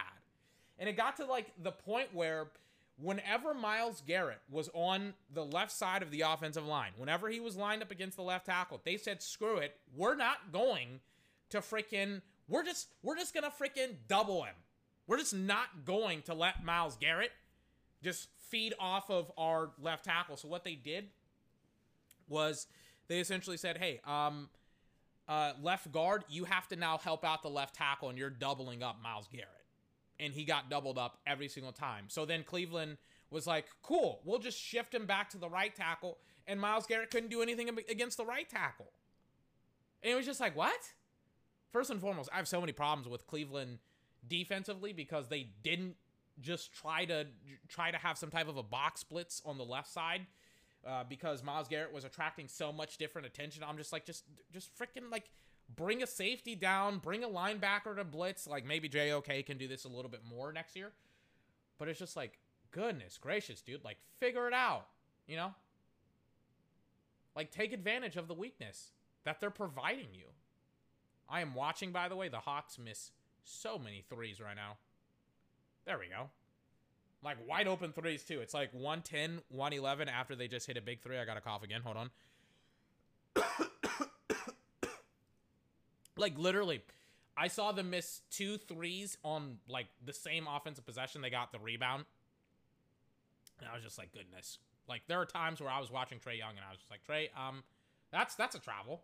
[0.79, 2.49] And it got to like the point where
[3.01, 7.57] whenever Myles Garrett was on the left side of the offensive line, whenever he was
[7.57, 11.01] lined up against the left tackle, they said, screw it, we're not going
[11.51, 14.55] to freaking we're just we're just gonna freaking double him.
[15.07, 17.33] We're just not going to let Myles Garrett
[18.03, 20.37] just feed off of our left tackle.
[20.37, 21.09] So what they did
[22.29, 22.67] was
[23.09, 24.51] they essentially said, hey, um,
[25.29, 28.83] uh, left guard, you have to now help out the left tackle, and you're doubling
[28.83, 29.49] up Myles Garrett.
[30.19, 32.07] And he got doubled up every single time.
[32.09, 32.97] So then Cleveland
[33.31, 37.11] was like, cool, we'll just shift him back to the right tackle, and Myles Garrett
[37.11, 38.91] couldn't do anything against the right tackle.
[40.03, 40.93] And it was just like, what?
[41.73, 43.79] First and foremost, I have so many problems with Cleveland
[44.27, 45.97] defensively because they didn't
[46.41, 47.27] just try to
[47.69, 50.27] try to have some type of a box splits on the left side
[50.89, 53.63] uh, because Myles Garrett was attracting so much different attention.
[53.63, 55.31] I'm just like, just just freaking like
[55.77, 58.47] bring a safety down, bring a linebacker to blitz.
[58.47, 60.93] Like maybe JOK can do this a little bit more next year.
[61.79, 62.39] But it's just like,
[62.71, 63.85] goodness gracious, dude.
[63.85, 64.87] Like figure it out,
[65.27, 65.55] you know?
[67.37, 68.93] Like take advantage of the weakness
[69.25, 70.27] that they're providing you.
[71.29, 73.11] I am watching, by the way, the Hawks miss
[73.45, 74.79] so many threes right now.
[75.85, 76.31] There we go.
[77.23, 78.41] Like wide open threes too.
[78.41, 81.19] It's like 110, 111 after they just hit a big three.
[81.19, 81.81] I got to cough again.
[81.83, 82.11] Hold on.
[86.17, 86.83] like literally,
[87.37, 91.21] I saw them miss two threes on like the same offensive possession.
[91.23, 92.05] They got the rebound.
[93.61, 94.59] And I was just like, goodness.
[94.89, 97.01] Like there are times where I was watching Trae Young and I was just like,
[97.09, 97.63] Trae, um,
[98.13, 99.03] that's that's a travel.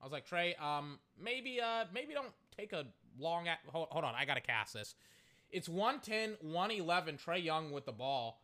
[0.00, 2.86] I was like, Trae, um, maybe uh maybe don't take a
[3.18, 4.94] long at hold, hold on, I gotta cast this.
[5.50, 8.42] It's 110, 111, Trae Young with the ball.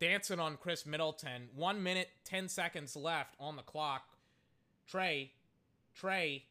[0.00, 1.48] Dancing on Khris Middleton.
[1.54, 4.02] One minute, 10 seconds left on the clock.
[4.90, 5.28] Trae,
[6.00, 6.42] Trae,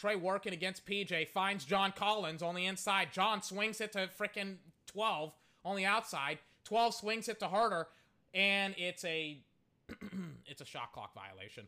[0.00, 1.28] Trae working against PJ.
[1.28, 3.08] Finds John Collins on the inside.
[3.12, 5.32] John swings it to freaking 12
[5.64, 6.38] on the outside.
[6.64, 7.86] 12 swings it to Huerter.
[8.32, 9.38] And it's a
[10.46, 11.66] it's a shot clock violation.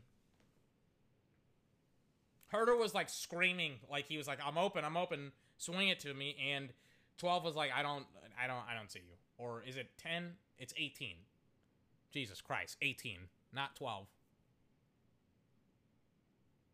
[2.53, 6.13] Huerter was like screaming, like he was like, I'm open, I'm open, swing it to
[6.13, 6.37] me.
[6.53, 6.69] And
[7.23, 8.05] 12 was like, I don't,
[8.43, 9.15] I don't, I don't see you.
[9.39, 10.33] Or is it 10?
[10.59, 11.15] It's 18.
[12.11, 13.17] Jesus Christ, 18,
[13.55, 14.09] not 12.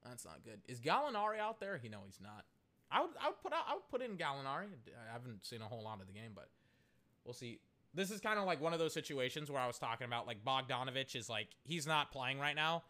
[0.03, 0.61] That's not good.
[0.67, 1.79] Is Gallinari out there?
[1.83, 2.47] You know he's not.
[2.91, 4.69] I would, I would put out, I would put in Gallinari.
[4.89, 6.49] I haven't seen a whole lot of the game, but
[7.27, 7.61] we'll see.
[7.93, 10.43] This is kind of like one of those situations where I was talking about, like
[10.43, 12.85] Bogdanovich is like he's not playing right now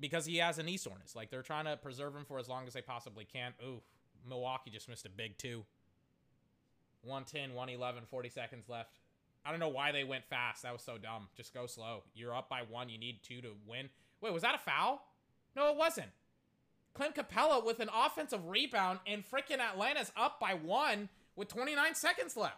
[0.00, 1.14] because he has a knee soreness.
[1.14, 3.52] Like they're trying to preserve him for as long as they possibly can.
[3.64, 3.82] Ooh,
[4.28, 5.64] Milwaukee just missed a big two.
[7.06, 8.90] 110, 111, 40 seconds left.
[9.44, 10.62] I don't know why they went fast.
[10.62, 11.28] That was so dumb.
[11.36, 12.02] Just go slow.
[12.14, 12.88] You're up by one.
[12.88, 13.88] You need two to win.
[14.20, 15.02] Wait, was that a foul?
[15.54, 16.08] No, it wasn't.
[16.94, 22.36] Clint Capela with an offensive rebound, and freaking Atlanta's up by one with 29 seconds
[22.36, 22.56] left.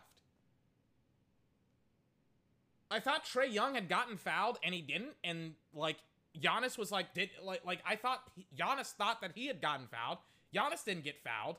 [2.90, 5.14] I thought Trae Young had gotten fouled, and he didn't.
[5.22, 5.98] And like
[6.40, 8.22] Giannis was like, did like like I thought
[8.56, 10.18] Giannis thought that he had gotten fouled.
[10.54, 11.56] Giannis didn't get fouled.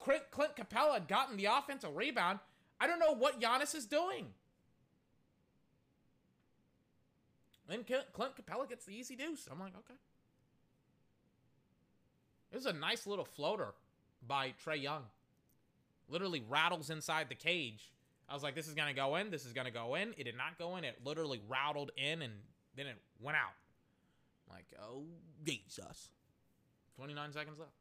[0.00, 2.40] Clint, Clint Capela had gotten the offensive rebound.
[2.80, 4.26] I don't know what Giannis is doing.
[7.68, 9.46] Then Clint Capela gets the easy deuce.
[9.50, 9.98] I'm like, okay.
[12.50, 13.74] This is a nice little floater
[14.26, 15.04] by Trae Young.
[16.08, 17.92] Literally rattles inside the cage.
[18.28, 19.30] I was like, this is going to go in.
[19.30, 20.14] This is going to go in.
[20.16, 20.84] It did not go in.
[20.84, 22.32] It literally rattled in and
[22.76, 23.54] then it went out.
[24.48, 25.04] I'm like, oh,
[25.44, 26.08] Jesus.
[26.96, 27.72] 29 seconds left.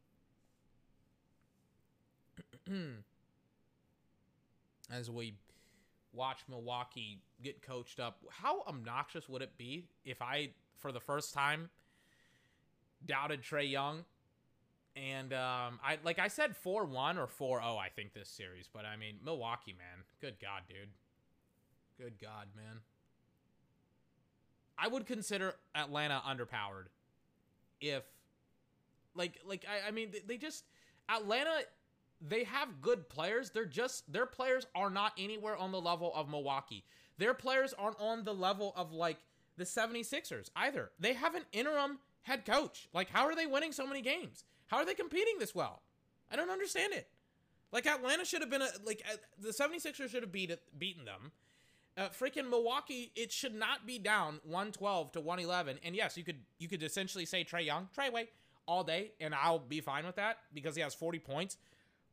[4.92, 5.36] As we
[6.14, 11.34] watch Milwaukee get coached up, how obnoxious would it be if I, for the first
[11.34, 11.70] time,
[13.06, 14.06] doubted Trae Young?
[14.96, 18.98] And um, I like I said 4-1 or 4-0 I think this series, but I
[18.98, 20.04] mean Milwaukee, man.
[20.20, 20.90] Good god, dude.
[21.98, 22.82] Good god, man.
[24.78, 26.88] I would consider Atlanta underpowered
[27.80, 28.04] if
[29.16, 30.66] like like I, I mean they just
[31.08, 31.62] Atlanta
[32.22, 33.52] they have good players.
[33.52, 36.84] They're just their players are not anywhere on the level of Milwaukee.
[37.18, 39.18] Their players aren't on the level of like
[39.58, 40.92] the 76ers either.
[41.00, 42.88] They have an interim head coach.
[42.94, 44.44] Like how are they winning so many games?
[44.68, 45.82] How are they competing this well?
[46.32, 47.08] I don't understand it.
[47.72, 51.06] Like Atlanta should have been a like uh, the 76ers should have beat it, beaten
[51.06, 51.32] them.
[51.98, 55.80] Uh, freaking Milwaukee, it should not be down 112 to 111.
[55.84, 58.30] And yes, you could you could essentially say Trae Young, Trae Way
[58.66, 61.58] all day, and I'll be fine with that because he has 40 points.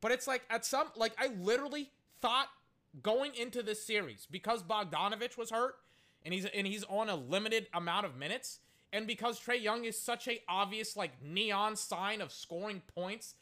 [0.01, 2.49] But it's like at some like I literally thought
[3.03, 5.77] going into this series because Bogdanovich was hurt
[6.25, 8.61] and he's and he's on a limited amount of minutes
[8.93, 13.35] and because Trae Young is such a obvious like neon sign of scoring points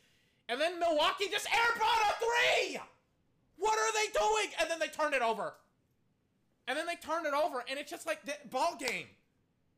[0.48, 2.78] and then Milwaukee just airball a three.
[3.56, 4.52] What are they doing?
[4.60, 5.54] And then they turn it over.
[6.66, 9.06] And then they turn it over and it's just like ball game.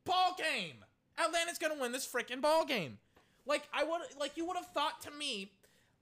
[0.05, 0.77] Ball game.
[1.19, 2.99] Atlanta's going to win this freaking ball game.
[3.47, 5.53] Like I would like you would have thought to me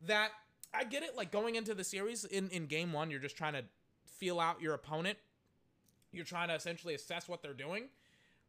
[0.07, 0.31] that
[0.75, 1.17] I get it.
[1.17, 3.65] Like going into the series in in game one, you're just trying to
[4.07, 5.19] feel out your opponent.
[6.13, 7.89] You're trying to essentially assess what they're doing.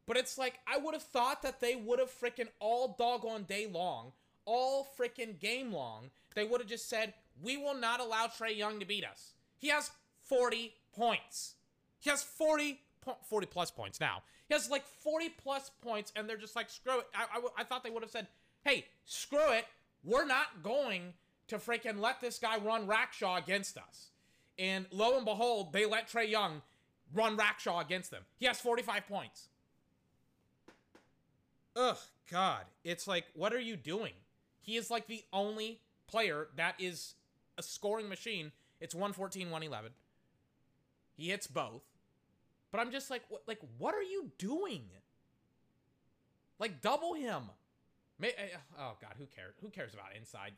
[0.05, 3.67] But it's like I would have thought that they would have freaking all doggone day
[3.67, 4.11] long,
[4.45, 8.79] all freaking game long, they would have just said, "We will not allow Trae Young
[8.79, 9.33] to beat us.
[9.57, 9.91] He has
[10.25, 11.55] 40 points.
[11.99, 12.79] He has 40,
[13.27, 14.23] 40 plus points now.
[14.47, 17.07] He has like 40 plus points, and they're just like, screw it.
[17.15, 18.27] I, I, I thought they would have said,
[18.63, 19.65] hey, screw it.
[20.03, 21.13] We're not going
[21.47, 24.10] to freaking let this guy run Rackshaw against us.
[24.58, 26.62] And lo and behold, they let Trae Young
[27.13, 28.23] run Rackshaw against them.
[28.38, 29.49] He has 45 points.
[31.75, 31.97] Ugh,
[32.31, 32.63] God.
[32.84, 34.13] It's like, what are you doing?
[34.62, 37.15] He is like the only player that is
[37.58, 38.51] a scoring machine.
[38.79, 39.91] It's 114, 111.
[41.17, 41.84] He hits both.
[42.71, 44.84] But I'm just like, what, like, what are you doing?
[46.60, 47.43] Like, double him.
[48.19, 49.53] May, eh, oh God, who cares?
[49.62, 50.53] Who cares about inside?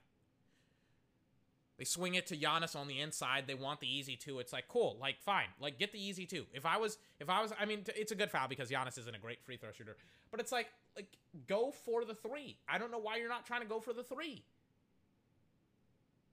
[1.77, 3.45] They swing it to Giannis on the inside.
[3.45, 4.39] They want the easy two.
[4.39, 6.45] It's like cool, like fine, like get the easy two.
[6.53, 9.15] If I was, if I was, I mean, it's a good foul because Giannis isn't
[9.15, 9.95] a great free throw shooter.
[10.31, 11.07] But it's like, like
[11.47, 12.57] go for the three.
[12.67, 14.43] I don't know why you're not trying to go for the three.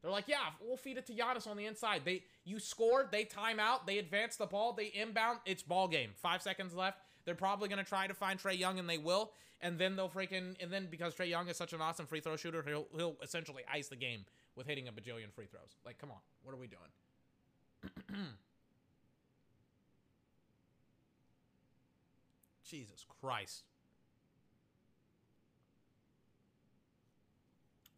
[0.00, 2.02] They're like, yeah, we'll feed it to Giannis on the inside.
[2.04, 3.08] They, you scored.
[3.10, 3.86] They time out.
[3.86, 4.72] They advance the ball.
[4.72, 5.38] They inbound.
[5.46, 6.10] It's ball game.
[6.14, 6.98] Five seconds left.
[7.24, 9.32] They're probably gonna try to find Trae Young, and they will.
[9.62, 12.36] And then they'll freaking, and then because Trae Young is such an awesome free throw
[12.36, 15.76] shooter, he'll he'll essentially ice the game with hitting a bajillion free throws.
[15.84, 16.80] Like, come on, what are we doing?
[22.64, 23.64] Jesus Christ.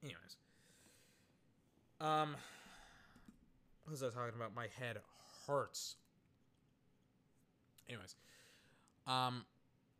[0.02, 0.36] Anyways.
[2.00, 2.36] Um
[3.84, 4.54] what was I talking about?
[4.54, 4.98] My head
[5.46, 5.96] hurts.
[7.88, 8.16] Anyways.
[9.06, 9.44] Um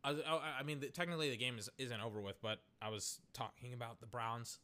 [0.03, 0.15] I,
[0.59, 3.99] I, mean, the, technically the game is, isn't over with, but I was talking about
[3.99, 4.59] the Browns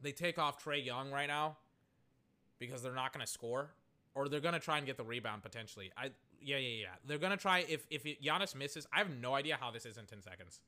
[0.00, 1.56] they take off Trae Young right now
[2.58, 3.70] because they're not going to score,
[4.14, 5.92] or they're going to try and get the rebound potentially.
[5.96, 6.86] I yeah yeah yeah.
[7.06, 8.86] They're going to try if if Giannis misses.
[8.92, 10.60] I have no idea how this is in ten seconds.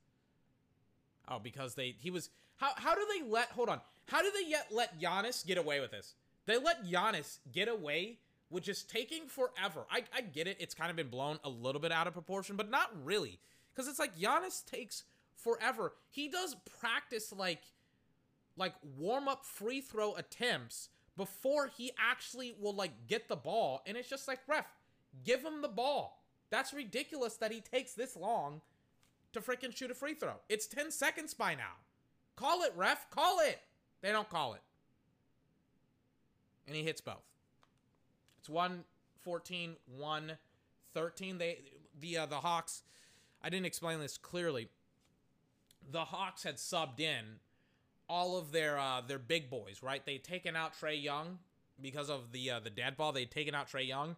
[1.27, 4.49] Oh, because they he was how how do they let hold on how do they
[4.49, 6.15] yet let Giannis get away with this?
[6.45, 8.17] They let Giannis get away
[8.49, 9.85] with just taking forever.
[9.89, 10.57] I I get it.
[10.59, 13.39] It's kind of been blown a little bit out of proportion, but not really
[13.73, 15.03] because it's like Giannis takes
[15.35, 15.93] forever.
[16.09, 17.61] He does practice like
[18.61, 23.81] like warm up free throw attempts before he actually will like get the ball.
[23.85, 24.65] And it's just like, ref,
[25.25, 26.23] give him the ball.
[26.51, 28.61] That's ridiculous that he takes this long
[29.33, 30.35] to freaking shoot a free throw.
[30.47, 31.73] It's 10 seconds by now.
[32.35, 33.09] Call it, ref.
[33.09, 33.59] Call it.
[34.01, 34.61] They don't call it.
[36.67, 37.25] And he hits both.
[38.39, 41.37] It's 114, 113.
[41.37, 41.59] They
[41.99, 42.83] the uh, the Hawks
[43.43, 44.69] I didn't explain this clearly.
[45.91, 47.39] The Hawks had subbed in
[48.11, 50.05] all of their uh, their big boys, right?
[50.05, 51.39] They'd taken out Trae Young
[51.81, 53.13] because of the uh, the dead ball.
[53.13, 54.17] They'd taken out Trae Young,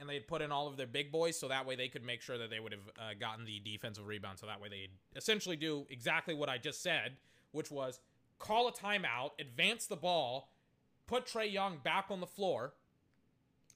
[0.00, 2.22] and they'd put in all of their big boys, so that way they could make
[2.22, 4.38] sure that they would have uh, gotten the defensive rebound.
[4.38, 7.18] So that way they'd essentially do exactly what I just said,
[7.52, 8.00] which was
[8.38, 10.50] call a timeout, advance the ball,
[11.06, 12.72] put Trae Young back on the floor,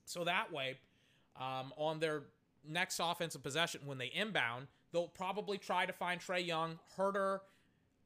[0.07, 0.79] so that way
[1.39, 2.23] um, on their
[2.67, 7.41] next offensive possession when they inbound, they'll probably try to find Trae Young, Huerter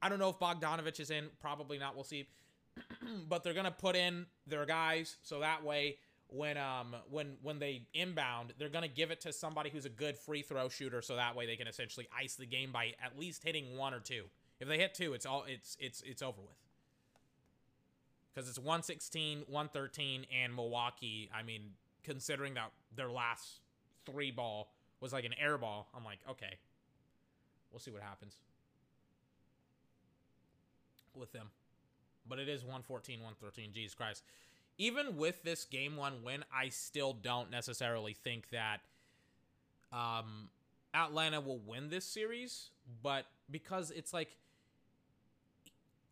[0.04, 1.28] I don't know if Bogdanovic is in.
[1.40, 1.94] Probably not.
[1.94, 2.28] We'll see.
[3.28, 5.96] but they're gonna put in their guys so that way
[6.28, 10.18] when um when when they inbound, they're gonna give it to somebody who's a good
[10.18, 13.44] free throw shooter so that way they can essentially ice the game by at least
[13.44, 14.24] hitting one or two.
[14.60, 16.58] If they hit two, it's all it's it's it's over with.
[18.34, 21.30] Because it's 116, 113, and Milwaukee.
[21.32, 21.70] I mean,
[22.02, 23.60] considering that their last
[24.04, 26.58] three ball was like an air ball, I'm like, okay,
[27.70, 28.34] we'll see what happens
[31.16, 31.48] with them.
[32.28, 33.72] But it is 114, 113.
[33.72, 34.22] Jesus Christ.
[34.76, 38.78] Even with this game one win, I still don't necessarily think that
[39.92, 40.48] um,
[40.92, 42.70] Atlanta will win this series.
[43.02, 44.36] But because it's like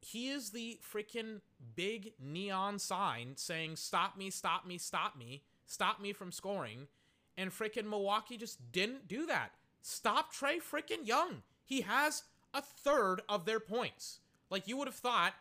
[0.00, 1.40] he is the freaking
[1.74, 6.88] big neon sign saying, Stop me, stop me, stop me, stop me from scoring.
[7.36, 9.53] And freaking Milwaukee just didn't do that.
[9.80, 11.42] Stop Trae freaking Young.
[11.64, 14.20] He has a third of their points.
[14.53, 15.32] Like you would have thought,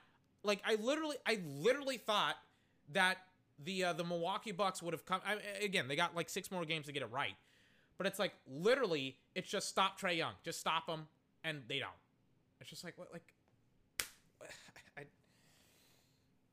[0.42, 2.38] like I literally, I literally thought
[2.94, 3.18] that
[3.64, 5.20] the uh, the Milwaukee Bucks would have come.
[5.28, 7.36] I, again, they got like six more games to get it right,
[7.98, 11.08] but it's like literally, it's just stop Trae Young, just stop him,
[11.44, 11.92] and they don't.
[12.62, 13.34] It's just like what, like,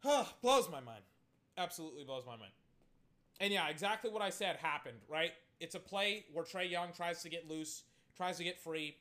[0.05, 1.03] I, blows my mind,
[1.57, 2.53] absolutely blows my mind.
[3.41, 4.99] And yeah, exactly what I said happened.
[5.09, 5.31] Right,
[5.61, 7.85] it's a play where Trae Young tries to get loose,
[8.17, 8.97] tries to get free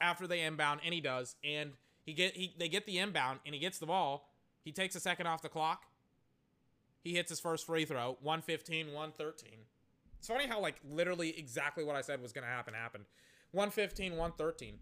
[0.00, 1.70] after they inbound, and he does, and
[2.06, 4.30] he get he they get the inbound and he gets the ball.
[4.62, 5.82] He takes a second off the clock.
[7.02, 9.58] He hits his first free throw, 115, 113.
[10.18, 13.04] It's funny how like literally exactly what I said was going to happen happened.
[13.52, 14.78] 115, 113.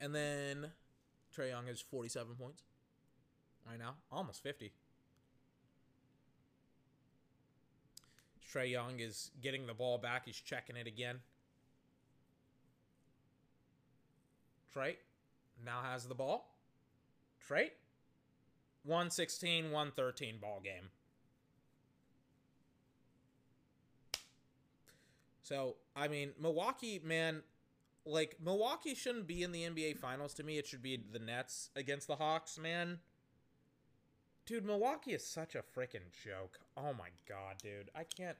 [0.00, 0.70] And then
[1.36, 2.62] Trae Young has 47 points
[3.68, 4.72] right now, almost 50.
[8.52, 10.24] Trae Young is getting the ball back.
[10.24, 11.20] He's checking it again.
[14.74, 14.96] Trae
[15.64, 16.54] now has the ball.
[17.48, 17.70] Trae
[18.84, 20.90] 116 113 ball game.
[25.42, 27.42] So, I mean, Milwaukee, man,
[28.04, 30.58] like Milwaukee shouldn't be in the NBA finals to me.
[30.58, 32.98] It should be the Nets against the Hawks, man.
[34.44, 36.58] Dude, Milwaukee is such a freaking joke.
[36.76, 37.90] Oh my god, dude.
[37.94, 38.36] I can't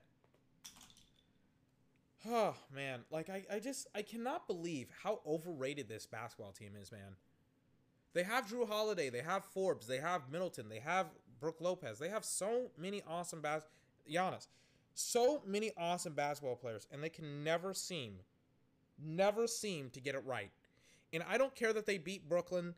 [2.26, 6.90] Oh man, like I, I just I cannot believe how overrated this basketball team is,
[6.90, 7.16] man.
[8.14, 11.06] They have Jrue Holiday, they have Forbes, they have Middleton, they have
[11.40, 11.98] Brook Lopez.
[11.98, 13.62] They have so many awesome bas
[14.10, 14.48] Giannis.
[14.94, 18.16] So many awesome basketball players, and they can never seem,
[19.00, 20.50] never seem to get it right.
[21.12, 22.74] And I don't care that they beat Brooklyn,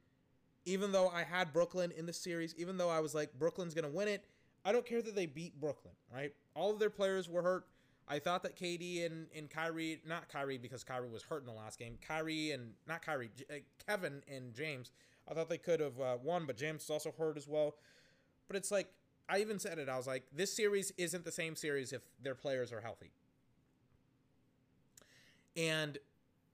[0.66, 3.88] even though I had Brooklyn in the series, even though I was like, Brooklyn's to
[3.88, 4.26] win it.
[4.66, 6.34] I don't care that they beat Brooklyn, right?
[6.54, 7.66] All of their players were hurt.
[8.10, 11.52] I thought that KD and, and Kyrie, not Kyrie because Kyrie was hurt in the
[11.52, 13.54] last game, Kyrie and, not Kyrie, uh,
[13.86, 14.90] Kevin and James,
[15.30, 17.76] I thought they could have uh, won, but James is also hurt as well.
[18.48, 18.88] But it's like,
[19.28, 19.88] I even said it.
[19.88, 23.12] I was like, this series isn't the same series if their players are healthy.
[25.56, 25.96] And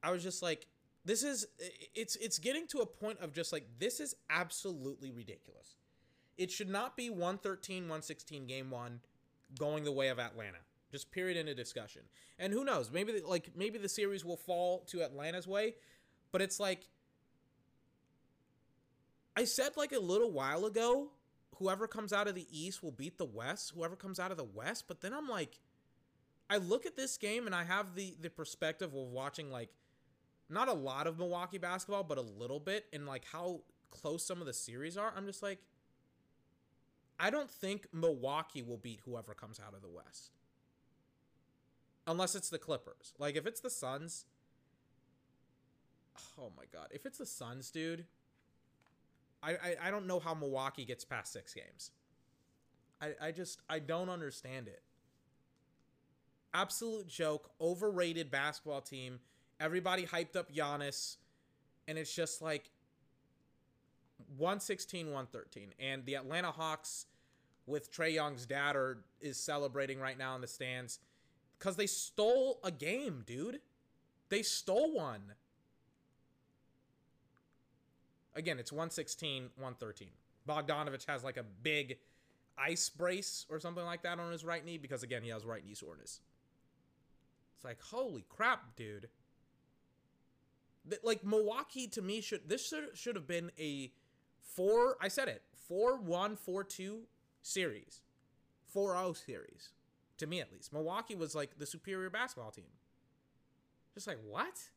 [0.03, 0.67] I was just like,
[1.07, 1.47] this is
[1.95, 5.77] it's it's getting to a point of just like this is absolutely ridiculous.
[6.37, 9.01] It should not be 113 116 game 1
[9.57, 10.59] going the way of Atlanta.
[10.91, 12.03] Just period in a discussion.
[12.39, 15.75] And who knows, maybe like maybe the series will fall to Atlanta's way,
[16.33, 16.89] but it's like
[19.37, 21.11] I said like a little while ago
[21.57, 24.45] whoever comes out of the East will beat the West, whoever comes out of the
[24.45, 24.85] West.
[24.89, 25.59] But then I'm like,
[26.49, 29.71] I look at this game and I have the the perspective of watching like
[30.49, 34.41] not a lot of Milwaukee basketball, but a little bit, and like how close some
[34.41, 35.13] of the series are.
[35.17, 35.59] I'm just like,
[37.19, 40.31] I don't think Milwaukee will beat whoever comes out of the West.
[42.07, 43.13] Unless it's the Clippers.
[43.19, 44.27] Like if it's the Suns,
[46.39, 48.05] oh my god, if it's the Suns, dude,
[49.43, 51.91] I, I, I don't know how Milwaukee gets past six games.
[53.01, 54.83] I, I just I don't understand it.
[56.55, 59.21] Absolute joke, overrated basketball team.
[59.61, 61.17] Everybody hyped up Giannis,
[61.89, 62.71] and it's just like
[64.39, 65.75] 116, 113.
[65.79, 67.07] And the Atlanta Hawks
[67.67, 70.99] with Trae Young's dad are is celebrating right now in the stands
[71.59, 73.61] because they stole a game, dude.
[74.29, 75.35] They stole one.
[78.35, 80.09] Again, it's 116, 113.
[80.49, 81.99] Bogdanovic has like a big
[82.59, 85.65] ice brace or something like that on his right knee because, again, he has right
[85.65, 86.21] knee soreness.
[87.57, 89.09] It's like, holy crap, dude.
[90.87, 93.93] That, Like, Milwaukee to me should, this should, should have been a
[94.41, 97.01] four, I said it, 4 1, 4 2
[97.43, 98.01] series.
[98.67, 99.71] 4 0 series.
[100.19, 100.73] To me, at least.
[100.73, 102.65] Milwaukee was like the superior basketball team.
[103.95, 104.71] Just like, what?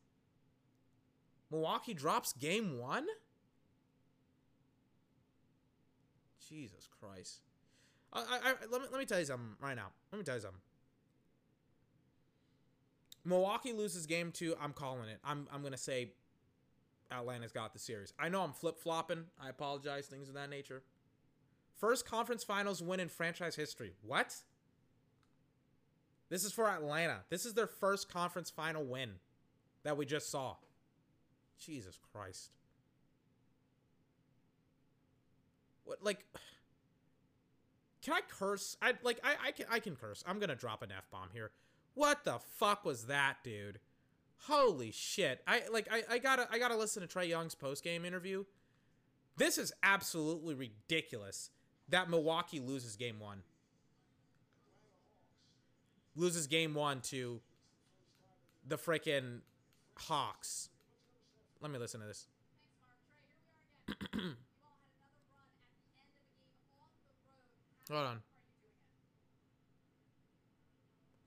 [1.51, 3.05] Milwaukee drops game one?
[6.47, 7.41] Jesus Christ.
[8.11, 9.87] I, I, I, let, me, let me tell you something right now.
[10.11, 10.61] Let me tell you something.
[13.25, 14.55] Milwaukee loses game two.
[14.59, 15.19] I'm calling it.
[15.23, 16.13] I'm, I'm going to say
[17.11, 18.13] Atlanta's got the series.
[18.17, 19.25] I know I'm flip flopping.
[19.41, 20.07] I apologize.
[20.07, 20.81] Things of that nature.
[21.77, 23.93] First conference finals win in franchise history.
[24.01, 24.35] What?
[26.29, 27.21] This is for Atlanta.
[27.29, 29.13] This is their first conference final win
[29.83, 30.55] that we just saw.
[31.59, 32.51] Jesus Christ.
[35.83, 36.25] What like
[38.01, 38.77] Can I curse?
[38.81, 40.23] I like I I can I can curse.
[40.25, 41.51] I'm going to drop an F-bomb here.
[41.95, 43.79] What the fuck was that, dude?
[44.43, 45.41] Holy shit.
[45.45, 48.45] I like I I got to I got to listen to Trae Young's post-game interview.
[49.35, 51.49] This is absolutely ridiculous
[51.89, 53.41] that Milwaukee loses game 1.
[56.19, 57.39] Loses game 1 to
[58.67, 59.39] the freaking
[59.95, 60.67] Hawks.
[61.61, 62.27] Let me listen to this.
[67.89, 68.19] Hold on.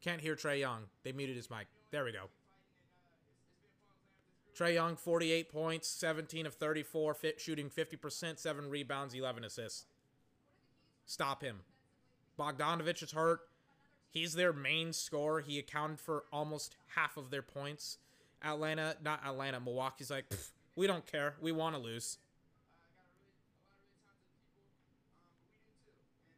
[0.03, 0.82] Can't hear Trae Young.
[1.05, 1.68] They muted his mic.
[1.90, 2.28] There we go.
[4.55, 9.86] Trae Young, 48 points, 17 of 34, fit, shooting 50%, 7 rebounds, 11 assists.
[11.07, 11.61] Stop him.
[12.38, 13.40] Bogdanovic is hurt.
[14.12, 15.40] He's their main scorer.
[15.40, 17.96] He accounted for almost half of their points.
[18.44, 20.26] Atlanta, not Atlanta, Milwaukee's like,
[20.76, 21.34] we don't care.
[21.40, 22.18] We want to lose.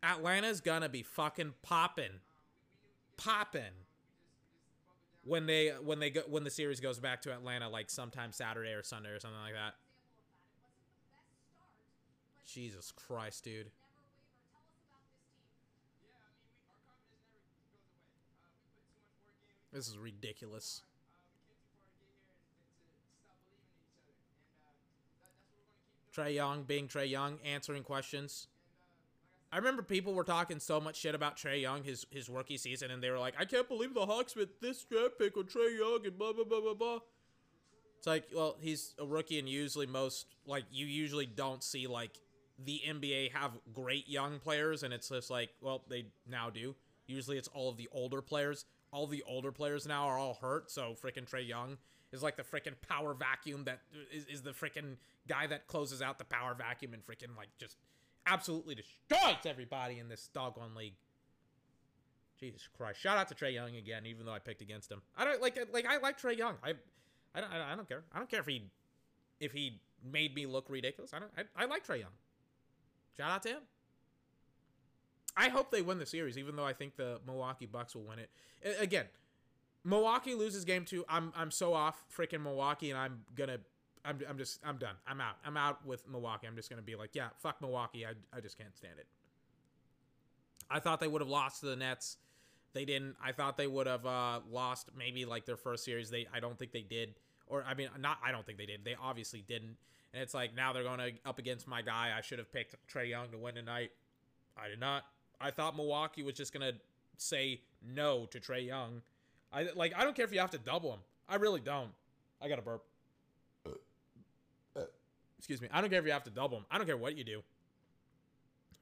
[0.04, 2.20] Atlanta's gonna be fucking popping,
[3.16, 3.72] popping
[5.24, 8.72] when they when they go when the series goes back to Atlanta, like sometime Saturday
[8.72, 9.74] or Sunday or something like that.
[12.46, 13.70] Jesus Christ, dude.
[19.74, 20.82] This is ridiculous.
[26.16, 28.46] Trae Young being Trae Young, answering questions.
[29.52, 32.92] I remember people were talking so much shit about Trae Young his his rookie season,
[32.92, 35.76] and they were like, "I can't believe the Hawks with this draft pick on Trae
[35.76, 37.00] Young and blah blah blah blah blah."
[37.98, 42.20] It's like, well, he's a rookie, and usually most like you usually don't see like
[42.64, 46.76] the NBA have great young players, and it's just like, well, they now do.
[47.06, 48.64] Usually, it's all of the older players.
[48.92, 51.78] All the older players now are all hurt, so freaking Trae Young
[52.12, 53.80] is like the freaking power vacuum that
[54.12, 54.96] is, is the freaking
[55.26, 57.76] guy that closes out the power vacuum and freaking like just
[58.26, 60.94] absolutely destroys everybody in this doggone league.
[62.38, 63.00] Jesus Christ!
[63.00, 65.02] Shout out to Trae Young again, even though I picked against him.
[65.16, 66.54] I don't like like I like Trae Young.
[66.62, 66.74] I,
[67.34, 68.04] I don't I don't care.
[68.12, 68.70] I don't care if he
[69.40, 71.12] if he made me look ridiculous.
[71.12, 71.30] I don't.
[71.36, 72.10] I, I like Trae Young.
[73.16, 73.62] Shout out to him.
[75.36, 78.18] I hope they win the series, even though I think the Milwaukee Bucks will win
[78.18, 78.30] it.
[78.78, 79.06] Again,
[79.84, 81.04] Milwaukee loses game two.
[81.08, 83.58] I'm I'm so off freaking Milwaukee, and I'm gonna
[84.04, 84.94] I'm, I'm just I'm done.
[85.06, 85.36] I'm out.
[85.44, 86.46] I'm out with Milwaukee.
[86.46, 88.06] I'm just gonna be like, yeah, fuck Milwaukee.
[88.06, 89.06] I I just can't stand it.
[90.70, 92.16] I thought they would have lost to the Nets.
[92.72, 93.16] They didn't.
[93.22, 96.10] I thought they would have uh, lost maybe like their first series.
[96.10, 97.14] They I don't think they did.
[97.46, 98.84] Or I mean, not I don't think they did.
[98.84, 99.76] They obviously didn't.
[100.12, 102.12] And it's like now they're going to up against my guy.
[102.16, 103.90] I should have picked Trae Young to win tonight.
[104.56, 105.04] I did not.
[105.40, 106.72] I thought Milwaukee was just gonna
[107.16, 109.02] say no to Trae Young.
[109.52, 109.94] I like.
[109.96, 111.00] I don't care if you have to double him.
[111.28, 111.90] I really don't.
[112.40, 112.84] I got a burp
[115.44, 116.64] excuse me, I don't care if you have to double him.
[116.70, 117.42] I don't care what you do.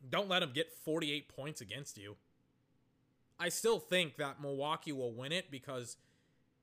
[0.09, 2.15] Don't let him get 48 points against you.
[3.37, 5.97] I still think that Milwaukee will win it because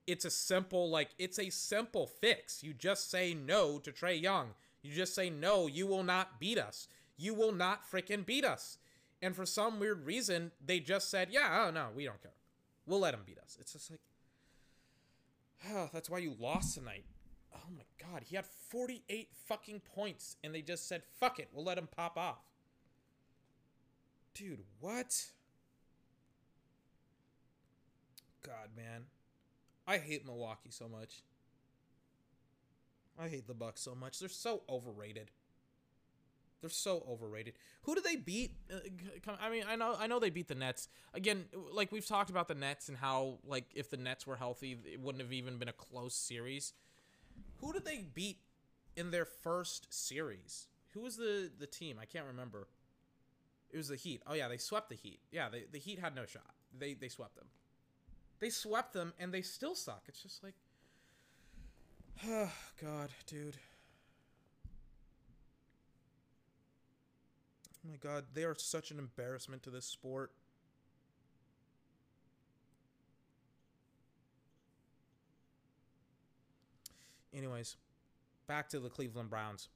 [0.07, 2.63] it's a simple, like, it's a simple fix.
[2.63, 4.51] You just say no to Trae Young.
[4.81, 6.87] You just say, no, you will not beat us.
[7.17, 8.77] You will not freaking beat us.
[9.21, 12.31] And for some weird reason, they just said, yeah, oh, no, we don't care.
[12.85, 13.57] We'll let him beat us.
[13.59, 13.99] It's just like,
[15.71, 17.03] oh, that's why you lost tonight.
[17.53, 21.65] Oh my god, he had 48 fucking points and they just said, fuck it, we'll
[21.65, 22.39] let him pop off.
[24.33, 25.25] Dude, what?
[28.43, 29.05] God, man.
[29.85, 31.23] I hate Milwaukee so much.
[33.19, 34.19] I hate the Bucks so much.
[34.19, 35.31] They're so overrated.
[36.61, 37.53] They're so overrated.
[37.83, 38.51] Who do they beat?
[38.71, 38.79] Uh,
[39.39, 40.89] I mean, I know, I know they beat the Nets.
[41.13, 44.77] Again, like we've talked about the Nets and how, like, if the Nets were healthy,
[44.85, 46.73] it wouldn't have even been a close series.
[47.61, 48.39] Who did they beat
[48.95, 50.67] in their first series?
[50.93, 51.97] Who was the the team?
[52.01, 52.67] I can't remember.
[53.71, 54.21] It was the Heat.
[54.25, 55.19] Oh yeah, they swept the Heat.
[55.31, 56.55] Yeah, they, the Heat had no shot.
[56.77, 57.47] They they swept them.
[58.39, 60.03] They swept them and they still suck.
[60.07, 60.55] It's just like
[62.27, 62.51] Oh
[62.81, 63.57] god, dude.
[67.83, 70.31] My god, they are such an embarrassment to this sport.
[77.33, 77.77] Anyways,
[78.47, 79.69] back to the Cleveland Browns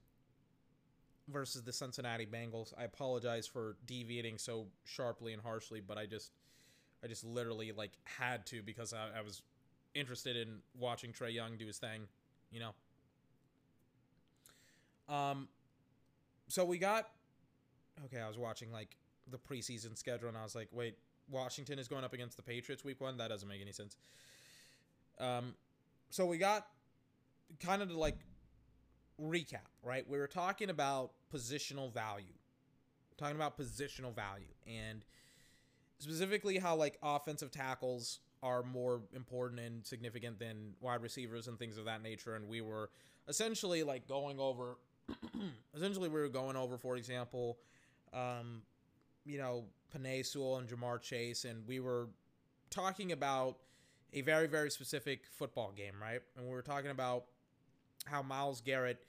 [1.29, 2.73] versus the Cincinnati Bengals.
[2.77, 6.31] I apologize for deviating so sharply and harshly, but I just
[7.03, 9.41] I just literally like had to because I, I was
[9.95, 12.07] interested in watching Trae Young do his thing,
[12.51, 12.73] you know.
[15.13, 15.47] Um
[16.47, 17.09] so we got
[18.05, 18.97] okay, I was watching like
[19.29, 20.97] the preseason schedule and I was like, wait,
[21.29, 23.17] Washington is going up against the Patriots week 1?
[23.17, 23.97] That doesn't make any sense.
[25.19, 25.55] Um
[26.09, 26.67] so we got
[27.59, 28.17] kind of to like
[29.21, 30.07] recap, right?
[30.07, 32.33] We were talking about positional value,
[33.17, 35.03] talking about positional value, and
[35.99, 41.77] specifically how like offensive tackles are more important and significant than wide receivers and things
[41.77, 42.35] of that nature.
[42.35, 42.89] And we were
[43.27, 44.77] essentially like going over,
[45.75, 47.57] essentially we were going over, for example,
[48.13, 48.61] um,
[49.25, 52.07] you know, Penei Sewell and Ja'Marr Chase, and we were
[52.69, 53.57] talking about
[54.13, 56.21] a very very specific football game, right?
[56.37, 57.25] And we were talking about
[58.05, 59.05] how Myles Garrett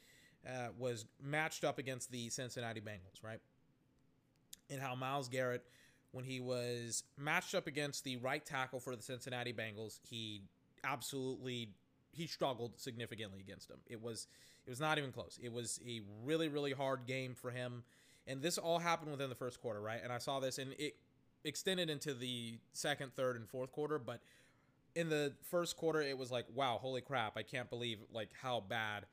[0.46, 3.40] uh, was matched up against the Cincinnati Bengals, right?
[4.70, 5.64] And how Myles Garrett,
[6.12, 10.42] when he was matched up against the right tackle for the Cincinnati Bengals, he
[10.84, 11.70] absolutely
[12.12, 13.78] he struggled significantly against him.
[13.86, 14.26] It was
[14.66, 15.38] it was not even close.
[15.42, 17.82] It was a really really hard game for him,
[18.26, 20.00] and this all happened within the first quarter, right?
[20.02, 20.96] And I saw this, and it
[21.44, 24.20] extended into the second, third, and fourth quarter, but
[24.94, 28.60] in the first quarter it was like wow holy crap i can't believe like how
[28.60, 29.06] bad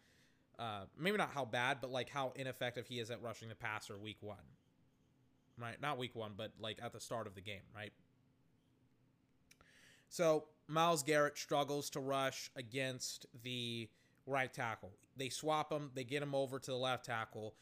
[0.59, 3.97] uh maybe not how bad but like how ineffective he is at rushing the passer
[3.97, 4.37] week one.
[5.57, 5.79] Right?
[5.81, 7.91] Not week one but like at the start of the game right?
[10.09, 13.89] So Myles garrett struggles to rush against the
[14.25, 14.91] right tackle.
[15.17, 17.55] They swap him they get him over to the left tackle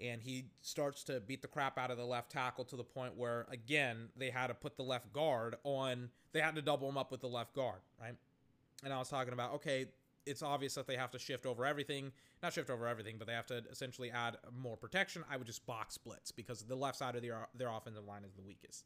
[0.00, 3.16] and he starts to beat the crap out of the left tackle to the point
[3.16, 6.98] where again they had to put the left guard on they had to double him
[6.98, 8.14] up with the left guard right?
[8.84, 9.86] And i was talking about okay
[10.26, 13.32] it's obvious that they have to shift over everything not shift over everything but they
[13.32, 15.24] have to essentially add more protection.
[15.30, 18.32] I would just box splits because the left side of their their offensive line is
[18.34, 18.84] the weakest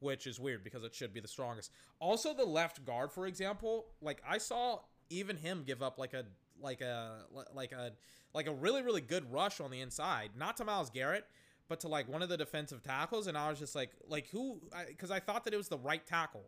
[0.00, 1.70] which is weird because it should be the strongest.
[2.00, 4.78] Also the left guard for example like i saw
[5.10, 6.24] even him give up like a
[6.60, 7.24] like a
[7.54, 7.92] like a
[8.34, 11.26] like a really really good rush on the inside, not to Myles Garrett,
[11.68, 14.60] but to like one of the defensive tackles, and I was just like like who
[14.88, 16.44] because I, I, thought that it was the right tackle.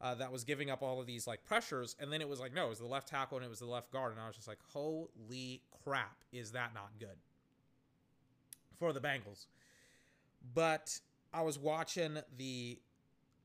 [0.00, 2.54] Uh, that was giving up all of these like pressures, and then it was like
[2.54, 4.36] no, it was the left tackle and it was the left guard, and I was
[4.36, 7.16] just like, holy crap, is that not good
[8.78, 9.46] for the Bengals?
[10.54, 11.00] But
[11.34, 12.78] I was watching the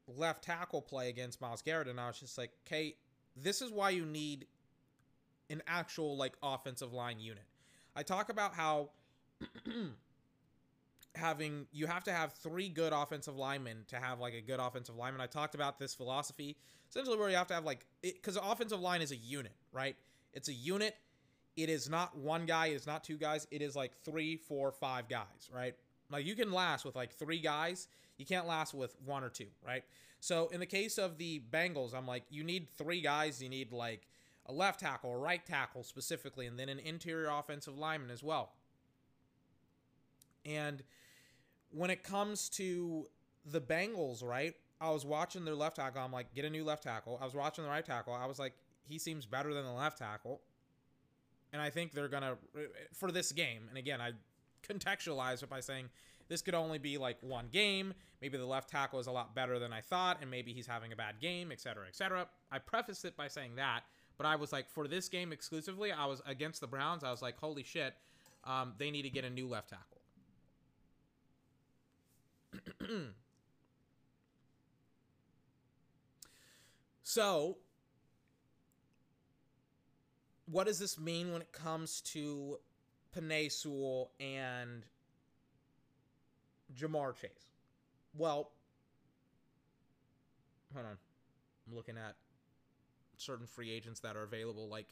[0.08, 2.96] left tackle play against Myles Garrett, and I was just like, okay,
[3.36, 4.46] this is why you need
[5.50, 7.44] an actual like offensive line unit.
[7.96, 8.90] I talk about how
[11.16, 14.96] having you have to have three good offensive linemen to have like a good offensive
[14.96, 15.22] lineman.
[15.22, 16.58] I talked about this philosophy
[16.90, 19.96] essentially where you have to have like because offensive line is a unit, right?
[20.34, 20.96] It's a unit.
[21.56, 22.68] It is not one guy.
[22.68, 23.48] It is not two guys.
[23.52, 25.76] It is like three, four, five guys, right?
[26.10, 27.88] Like you can last with like three guys.
[28.18, 29.84] You can't last with one or two, right?
[30.20, 33.42] So in the case of the Bengals, I'm like, you need three guys.
[33.42, 34.08] You need like
[34.46, 38.54] a left tackle, a right tackle specifically, and then an interior offensive lineman as well.
[40.46, 40.84] And
[41.72, 43.08] when it comes to
[43.46, 44.54] the Bengals, right?
[44.80, 46.02] I was watching their left tackle.
[46.02, 47.18] I'm like, get a new left tackle.
[47.22, 48.14] I was watching the right tackle.
[48.14, 48.54] I was like,
[48.86, 50.42] he seems better than the left tackle.
[51.54, 52.38] And I think they're going to,
[52.94, 54.12] for this game, and again, I
[54.68, 55.90] contextualize it by saying
[56.28, 57.94] this could only be like one game.
[58.22, 60.92] Maybe the left tackle is a lot better than I thought, and maybe he's having
[60.92, 62.28] a bad game, etc., etc.
[62.52, 63.82] I preface it by saying that
[64.18, 67.04] but I was like, for this game exclusively, I was against the Browns.
[67.04, 67.94] I was like, holy shit,
[68.44, 70.02] um, they need to get a new left tackle.
[77.04, 77.58] so,
[80.46, 82.60] what does this mean when it comes to
[83.16, 84.84] Penei Sewell and
[86.78, 87.32] Ja'Marr Chase?
[88.16, 88.52] Well,
[90.74, 90.98] hold on.
[91.68, 92.16] I'm looking at
[93.24, 94.88] certain free agents that are available, like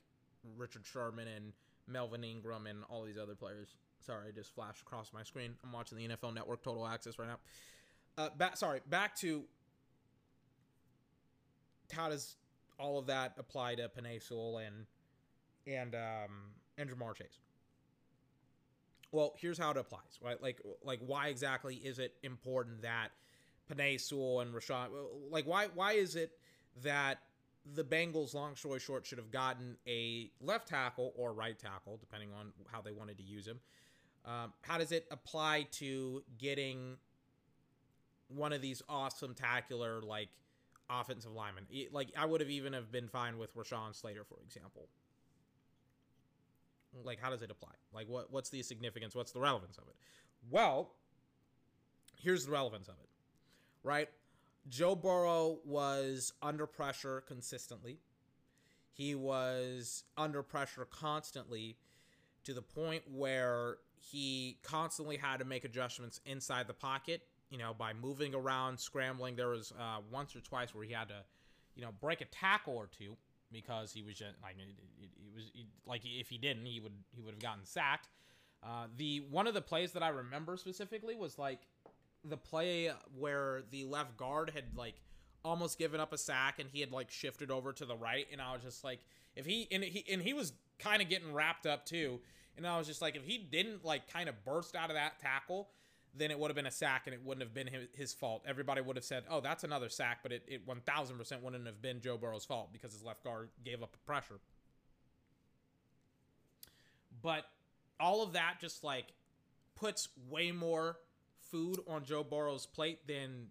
[0.58, 1.54] Richard Sherman and
[1.88, 3.76] Melvin Ingram and all these other players.
[4.00, 5.54] Sorry, I just flashed across my screen.
[5.64, 7.38] I'm watching the NFL Network Total Access right now.
[8.18, 9.44] Uh, back, sorry, back to
[11.92, 12.36] how does
[12.80, 14.86] all of that apply to Penei Sewell and
[15.68, 17.40] and um, and Ja'Marr Chase?
[19.12, 20.42] Well, here's how it applies, right?
[20.42, 23.10] Like, like why exactly is it important that
[23.72, 24.88] Penei Sewell and Rashad?
[25.30, 26.32] Like, why why is it
[26.84, 27.20] that
[27.76, 32.30] the Bengals, long story short, should have gotten a left tackle or right tackle, depending
[32.38, 33.60] on how they wanted to use him.
[34.26, 36.98] Um, how does it apply to getting
[38.28, 40.30] one of these awesome, tacular, like
[40.90, 41.66] offensive linemen?
[41.92, 44.88] Like I would have even have been fine with Rashawn Slater, for example.
[47.04, 47.72] Like, how does it apply?
[47.94, 49.16] Like, what what's the significance?
[49.16, 49.96] What's the relevance of it?
[50.50, 50.94] Well,
[52.18, 53.10] here's the relevance of it,
[53.84, 54.10] right?
[54.68, 58.00] Joe Burrow was under pressure consistently.
[58.94, 61.78] He was under pressure constantly
[62.44, 67.74] to the point where he constantly had to make adjustments inside the pocket, you know,
[67.74, 69.36] by moving around, scrambling.
[69.36, 71.24] There was uh, once or twice where he had to,
[71.76, 73.16] you know, break a tackle or two
[73.52, 75.52] because he was just like it, it was
[75.86, 78.10] like if he didn't, he would he would have gotten sacked.
[78.64, 81.62] Uh, the one of the plays that I remember specifically was like
[82.24, 84.96] the play where the left guard had like
[85.44, 88.42] almost given up a sack and he had like shifted over to the right and
[88.42, 89.00] I was just like
[89.36, 92.20] if he and he and he was kind of getting wrapped up too
[92.58, 95.20] and I was just like if he didn't like kind of burst out of that
[95.20, 95.70] tackle
[96.16, 98.44] then it would have been a sack and it wouldn't have been his fault.
[98.46, 102.02] Everybody would have said, "Oh, that's another sack," but it, it 1000% wouldn't have been
[102.02, 104.40] Joe Burrow's fault because his left guard gave up pressure.
[107.22, 107.46] But
[108.00, 109.14] all of that just like
[109.76, 110.98] puts way more
[111.52, 113.48] food on Joe Burrow's plate than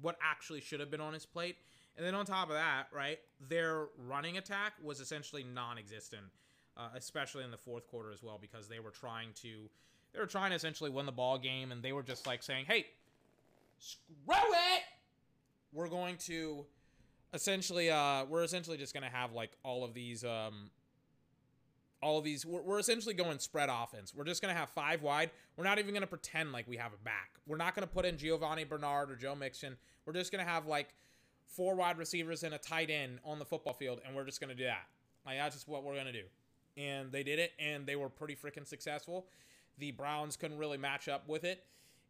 [0.00, 1.56] what actually should have been on his plate.
[1.96, 3.18] And then on top of that, right,
[3.48, 6.22] their running attack was essentially non-existent,
[6.76, 9.68] uh, especially in the fourth quarter as well, because they were trying to,
[10.12, 12.66] they were trying to essentially win the ball game, and they were just like saying,
[12.66, 12.86] "Hey,
[13.78, 14.82] screw it,
[15.72, 16.64] we're going to."
[17.34, 20.70] Essentially, uh, we're essentially just gonna have like all of these um,
[22.00, 24.14] all these we're, we're, essentially going spread offense.
[24.14, 25.30] We're just going to have five wide.
[25.56, 27.30] We're not even going to pretend like we have a back.
[27.46, 29.76] We're not going to put in giovani bernard or joe mixon.
[30.06, 30.94] We're just going to have like
[31.46, 34.50] four wide receivers and a tight end on the football field and we're just going
[34.50, 34.86] to do that.
[35.26, 36.24] Like that's just what we're going to do.
[36.76, 39.26] And they did it and they were pretty freaking successful.
[39.78, 41.64] The Browns couldn't really match up with it.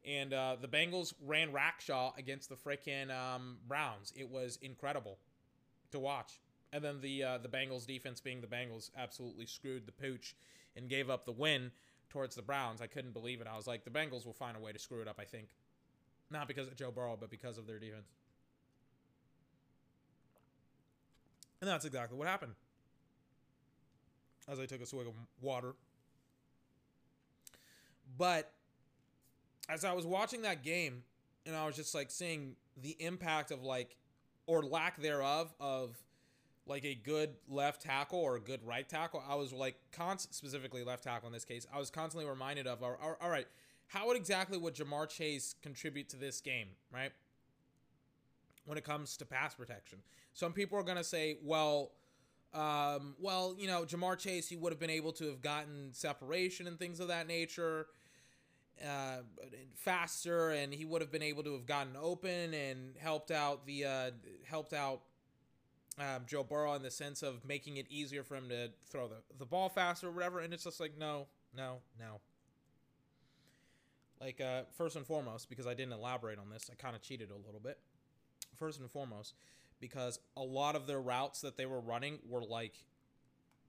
[0.04, 4.12] And uh, the Bengals ran Rackshaw against the freaking um, Browns.
[4.16, 5.18] It was incredible
[5.90, 6.40] to watch.
[6.72, 10.34] And then the uh, the Bengals defense, being the Bengals, absolutely screwed the pooch
[10.76, 11.70] and gave up the win
[12.10, 12.80] towards the Browns.
[12.80, 13.46] I couldn't believe it.
[13.50, 15.18] I was like, the Bengals will find a way to screw it up.
[15.18, 15.48] I think,
[16.30, 18.08] not because of Joe Burrow, but because of their defense.
[21.60, 22.52] And that's exactly what happened.
[24.48, 25.74] As I took a swig of water.
[28.16, 28.52] But
[29.68, 31.02] as I was watching that game,
[31.46, 33.96] and I was just like seeing the impact of like,
[34.46, 35.96] or lack thereof, of
[36.68, 40.84] like a good left tackle or a good right tackle, I was like, const- specifically
[40.84, 43.46] left tackle in this case, I was constantly reminded of, all right,
[43.86, 47.12] how would exactly would Ja'Marr Chase contribute to this game, right?
[48.66, 49.98] When it comes to pass protection,
[50.34, 51.92] some people are gonna say, well,
[52.52, 56.66] um, well, you know, Ja'Marr Chase, he would have been able to have gotten separation
[56.66, 57.86] and things of that nature
[58.86, 59.18] uh,
[59.74, 63.84] faster, and he would have been able to have gotten open and helped out the
[63.84, 64.10] uh,
[64.44, 65.00] helped out
[66.00, 69.16] um, Joe Burrow in the sense of making it easier for him to throw the,
[69.38, 70.40] the ball faster or whatever.
[70.40, 71.26] And it's just like, no,
[71.56, 72.20] no, no.
[74.20, 77.30] Like, uh, first and foremost, because I didn't elaborate on this, I kind of cheated
[77.30, 77.78] a little bit.
[78.56, 79.34] First and foremost,
[79.80, 82.74] because a lot of their routes that they were running were like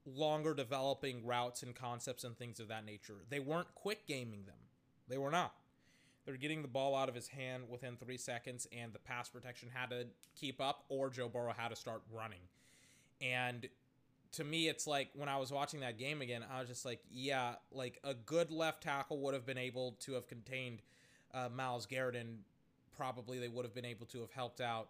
[0.05, 3.17] longer developing routes and concepts and things of that nature.
[3.29, 4.55] They weren't quick gaming them.
[5.07, 5.53] They were not.
[6.29, 9.29] They were getting the ball out of his hand within three seconds, and the pass
[9.29, 10.05] protection had to
[10.39, 12.41] keep up, or Joe Burrow had to start running.
[13.19, 13.67] And
[14.33, 16.99] to me, it's like when I was watching that game again, I was just like,
[17.11, 20.83] yeah, like a good left tackle would have been able to have contained
[21.33, 22.41] uh, Myles Garrett, and
[22.95, 24.89] probably they would have been able to have helped out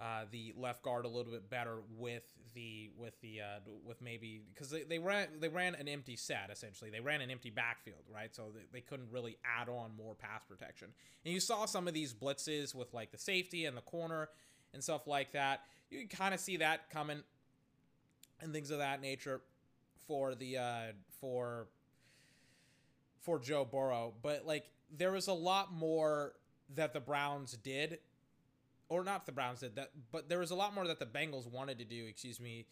[0.00, 4.42] uh, the left guard a little bit better with the with the uh, with maybe
[4.52, 6.90] because they, they ran they ran an empty set essentially.
[6.90, 8.34] They ran an empty backfield right?
[8.34, 10.88] So they, they couldn't really add on more pass protection.
[11.24, 14.28] And you saw some of these blitzes with like the safety and the corner
[14.72, 15.62] and stuff like that.
[15.90, 17.22] You kind of see that coming
[18.40, 19.40] and things of that nature
[20.06, 20.80] for the uh,
[21.20, 21.68] for
[23.20, 24.14] for Joe Burrow.
[24.22, 24.64] But like
[24.96, 26.34] there was a lot more
[26.74, 27.98] that the Browns did
[28.92, 31.50] or not the Browns did that, but there was a lot more that the Bengals
[31.50, 32.04] wanted to do.
[32.06, 32.66] Excuse me,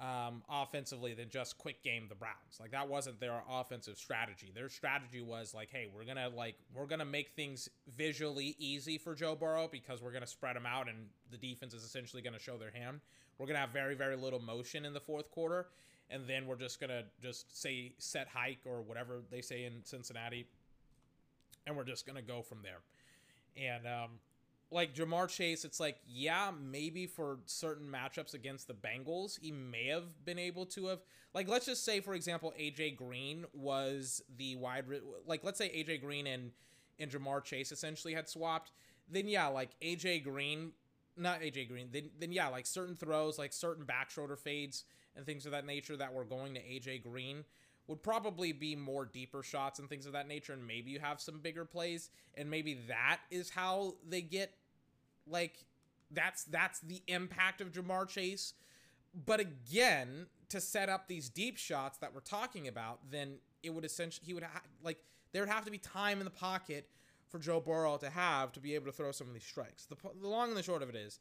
[0.00, 2.58] um, offensively than just quick game the Browns.
[2.60, 4.50] Like that wasn't their offensive strategy.
[4.54, 9.14] Their strategy was like, hey, we're gonna like we're gonna make things visually easy for
[9.14, 12.56] Joe Burrow because we're gonna spread them out and the defense is essentially gonna show
[12.56, 13.00] their hand.
[13.38, 15.68] We're gonna have very very little motion in the fourth quarter,
[16.10, 20.46] and then we're just gonna just say set hike or whatever they say in Cincinnati,
[21.66, 22.80] and we're just gonna go from there.
[23.56, 24.10] And um,
[24.70, 29.86] like Ja'Marr Chase, it's like, yeah, maybe for certain matchups against the Bengals, he may
[29.88, 31.00] have been able to have.
[31.32, 34.84] Like, let's just say, for example, AJ Green was the wide.
[35.26, 36.52] Like, let's say AJ Green and
[36.98, 38.72] and Ja'Marr Chase essentially had swapped.
[39.08, 40.72] Then yeah, like AJ Green,
[41.16, 41.88] not AJ Green.
[41.92, 44.84] Then then yeah, like certain throws, like certain back shoulder fades
[45.16, 47.44] and things of that nature that were going to AJ Green
[47.86, 51.20] would probably be more deeper shots and things of that nature, and maybe you have
[51.20, 54.54] some bigger plays, and maybe that is how they get
[55.26, 55.64] like
[56.10, 58.54] that's that's the impact of Ja'Marr Chase.
[59.26, 63.84] But again, to set up these deep shots that we're talking about, then it would
[63.84, 64.98] essentially he would ha- like
[65.32, 66.88] there would have to be time in the pocket
[67.28, 69.86] for Joe Burrow to have to be able to throw some of these strikes.
[69.86, 71.18] The, the long and the short of it is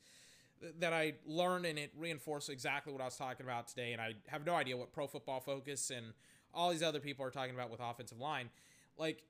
[0.79, 3.93] that I learned and it reinforced exactly what I was talking about today.
[3.93, 6.13] And I have no idea what Pro Football Focus and
[6.53, 8.49] all these other people are talking about with offensive line.
[8.97, 9.23] Like,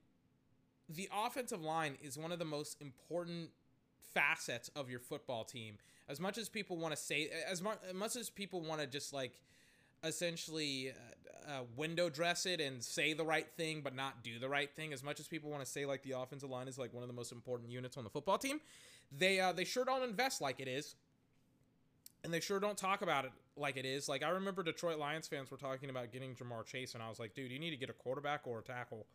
[0.90, 3.50] the offensive line is one of the most important
[4.14, 5.78] facets of your football team.
[6.08, 7.78] As much as people want to say, as much,
[8.16, 9.40] as people want to just like
[10.04, 14.50] essentially uh, uh, window dress it and say the right thing but not do the
[14.50, 16.94] right thing as much as people want to say like the offensive line is like
[16.94, 18.60] one of the most important units on the football team
[19.18, 20.96] they uh, they sure don't invest like it is
[22.24, 25.28] and they sure don't talk about it like it is like i remember detroit lions
[25.28, 27.78] fans were talking about getting ja'marr chase and i was like dude you need to
[27.78, 29.06] get a quarterback or a tackle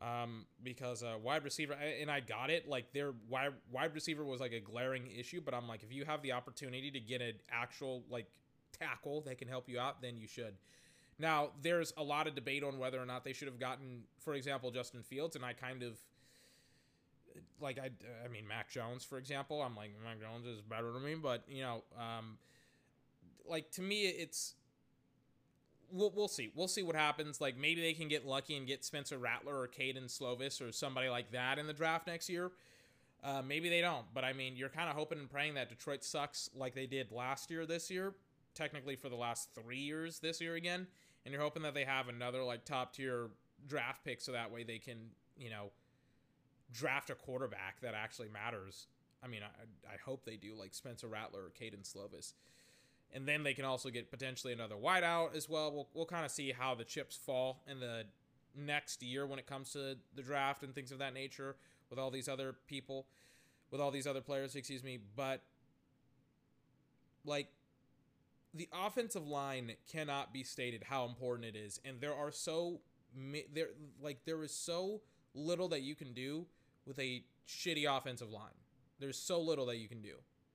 [0.00, 2.66] um, because uh, wide receiver, and I got it.
[2.66, 6.04] Like their wide wide receiver was like a glaring issue, but I'm like, if you
[6.04, 8.26] have the opportunity to get an actual like
[8.78, 10.54] tackle that can help you out, then you should.
[11.18, 14.32] Now, there's a lot of debate on whether or not they should have gotten, for
[14.32, 15.98] example, Justin Fields, and I kind of
[17.60, 17.90] like I,
[18.24, 19.60] I mean Mac Jones, for example.
[19.60, 22.38] I'm like Mac Jones is better than me, but you know, um,
[23.50, 24.54] like to me, it's
[25.92, 26.50] we'll, we'll see.
[26.54, 27.40] We'll see what happens.
[27.40, 31.08] Like maybe they can get lucky and get Spencer Rattler or Kedon Slovis or somebody
[31.08, 32.52] like that in the draft next year.
[33.22, 36.02] Uh, maybe they don't, but I mean, you're kind of hoping and praying that Detroit
[36.02, 38.14] sucks like they did last year, this year,
[38.54, 40.86] technically for the last three years, this year again,
[41.26, 43.28] and you're hoping that they have another like top tier
[43.68, 44.96] draft pick so that way they can,
[45.36, 45.70] you know,
[46.72, 48.86] draft a quarterback that actually matters.
[49.22, 52.32] I mean, I, I hope they do, like Spencer Rattler or Kedon Slovis.
[53.12, 55.72] And then they can also get potentially another wideout as well.
[55.72, 58.04] We'll, we'll kind of see how the chips fall in the
[58.56, 61.56] next year when it comes to the draft and things of that nature
[61.88, 63.06] with all these other people,
[63.70, 64.98] with all these other players, excuse me.
[65.16, 65.42] But,
[67.24, 67.48] like,
[68.54, 71.80] the offensive line cannot be stated how important it is.
[71.84, 72.80] And there are so,
[73.52, 73.68] there,
[74.00, 75.00] like, there is so
[75.34, 76.46] little that you can do
[76.86, 78.54] with a shitty offensive line.
[79.00, 80.14] There's so little that you can do.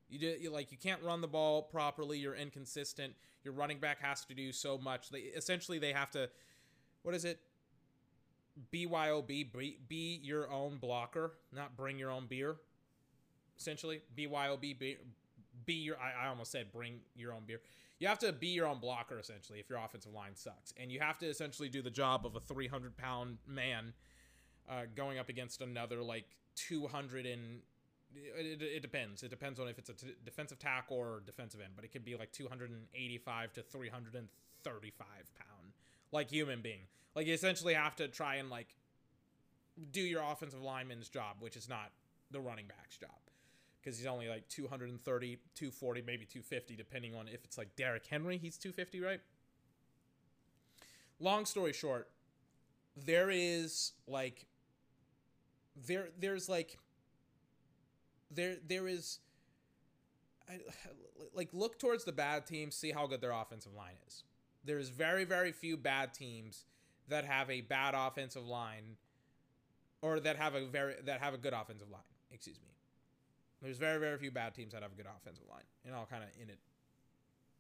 [0.10, 2.18] You do you, like you can't run the ball properly.
[2.18, 3.14] You're inconsistent.
[3.44, 5.10] Your running back has to do so much.
[5.10, 6.30] They essentially they have to.
[7.04, 7.40] What is it?
[8.72, 12.56] BYOB, be, be your own blocker, not bring your own beer.
[13.60, 14.98] Essentially, BYOB, be,
[15.66, 15.98] be your.
[15.98, 17.60] I, I almost said bring your own beer.
[18.00, 21.00] You have to be your own blocker essentially if your offensive line sucks, and you
[21.00, 23.94] have to essentially do the job of a 300 pound man
[24.70, 26.26] uh, going up against another like
[26.56, 27.60] 200 and
[28.16, 29.24] it, it, depends.
[29.24, 32.06] It depends on if it's a t- defensive tackle or defensive end, but it could
[32.06, 35.74] be like 285 to 335 pound,
[36.12, 36.88] like human being.
[37.16, 38.76] Like you essentially have to try and like
[39.92, 41.92] do your offensive lineman's job, which is not
[42.32, 43.10] the running back's job.
[43.82, 48.38] Because he's only like 230, 240, maybe 250, depending on if it's like Derrick Henry,
[48.38, 49.22] he's 250, right?
[51.20, 52.10] Long story short,
[52.96, 54.48] there is like
[55.88, 56.78] there there's like
[58.32, 59.20] there there is
[60.50, 60.60] I,
[61.34, 64.24] like look towards the bad teams, see how good their offensive line is.
[64.64, 66.66] There's very very few bad teams
[67.08, 68.98] that have a bad offensive line
[70.02, 72.02] or that have a very that have a good offensive line.
[72.32, 72.70] Excuse me.
[73.62, 76.24] There's very very few bad teams that have a good offensive line, and I'll kind
[76.24, 76.60] of in it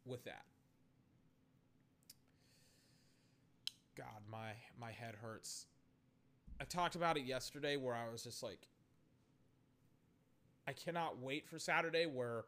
[0.05, 0.45] with that.
[3.95, 5.68] God, my my head hurts.
[6.59, 8.68] I talked about it yesterday where I was just like
[10.68, 12.45] I cannot wait for Saturday where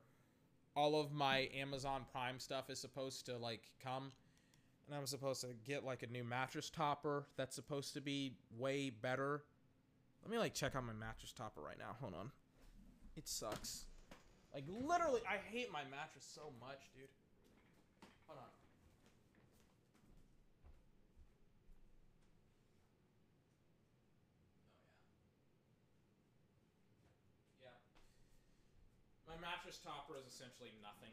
[0.76, 4.12] all of my Amazon Prime stuff is supposed to like come
[4.88, 8.90] and I'm supposed to get like a new mattress topper that's supposed to be way
[8.90, 9.44] better.
[10.24, 11.96] Let me like check out my mattress topper right now.
[12.00, 12.32] Hold on.
[13.16, 13.86] It sucks.
[14.54, 17.10] Like literally I hate my mattress so much, dude.
[18.28, 18.50] Hold on.
[29.68, 31.12] Mattress topper is essentially nothing.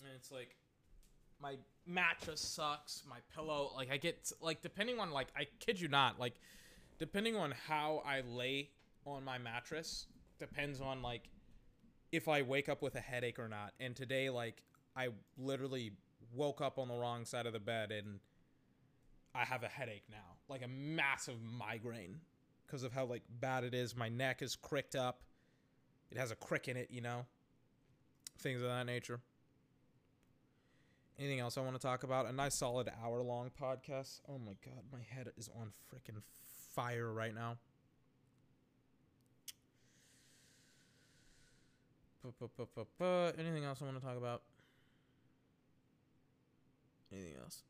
[0.00, 0.54] And it's like
[1.40, 1.54] my
[1.86, 6.20] mattress sucks, my pillow like I get like depending on like I kid you not,
[6.20, 6.34] like
[6.98, 8.70] depending on how I lay
[9.06, 10.06] on my mattress
[10.38, 11.30] depends on like
[12.12, 13.72] if I wake up with a headache or not.
[13.80, 14.62] And today like
[14.94, 15.92] I literally
[16.34, 18.20] woke up on the wrong side of the bed and
[19.34, 22.20] I have a headache now, like a massive migraine
[22.66, 23.96] because of how like bad it is.
[23.96, 25.22] My neck is cricked up.
[26.10, 27.26] It has a crick in it, you know.
[28.38, 29.20] Things of that nature.
[31.18, 32.26] Anything else I want to talk about?
[32.26, 34.20] A nice solid hour long podcast.
[34.28, 36.20] Oh my god, my head is on freaking
[36.74, 37.56] fire right now.
[43.38, 44.42] Anything else I want to talk about?
[47.12, 47.62] Anything else?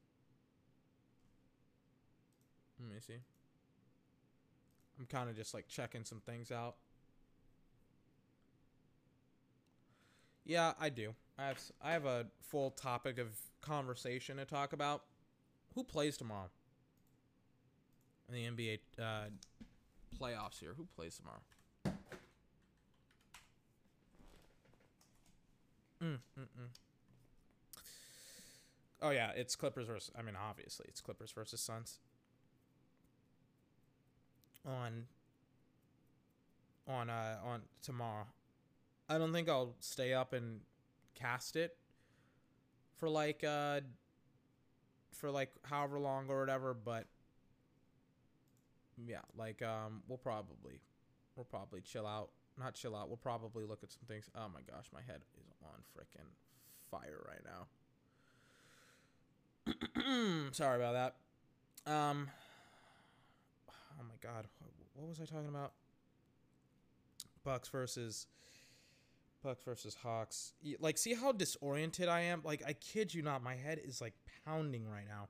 [2.80, 3.20] Let me see.
[4.99, 6.76] I'm kind of just like checking some things out.
[10.47, 11.14] Yeah, I do.
[11.38, 13.28] I have I have a full topic of
[13.61, 15.03] conversation to talk about.
[15.74, 16.51] Who plays tomorrow?
[18.28, 19.28] In the NBA uh,
[20.20, 20.74] playoffs here.
[20.76, 21.42] Who plays tomorrow?
[26.03, 26.68] Mm, mm, mm.
[29.03, 30.11] Oh yeah, it's Clippers versus.
[30.18, 31.99] I mean, obviously, it's Clippers versus Suns.
[34.66, 35.07] On.
[36.88, 38.26] On uh on tomorrow.
[39.09, 40.61] I don't think I'll stay up and
[41.14, 41.76] cast it
[42.98, 43.80] for like uh
[45.12, 47.07] for like however long or whatever, but
[48.96, 50.80] yeah, like um we'll probably
[51.36, 52.30] we'll probably chill out.
[52.59, 53.09] Not chill out.
[53.09, 54.28] We'll probably look at some things.
[54.34, 56.30] Oh my gosh, my head is on freaking
[56.90, 57.66] fire right now.
[60.52, 61.12] Sorry about
[61.86, 61.92] that.
[61.92, 62.28] Um
[63.98, 64.46] Oh my god,
[64.94, 65.72] what was I talking about?
[67.44, 68.26] Bucks versus
[69.47, 70.53] Bucks versus Hawks.
[70.80, 72.42] Like, see how disoriented I am?
[72.44, 75.28] Like, I kid you not, my head is like pounding right now.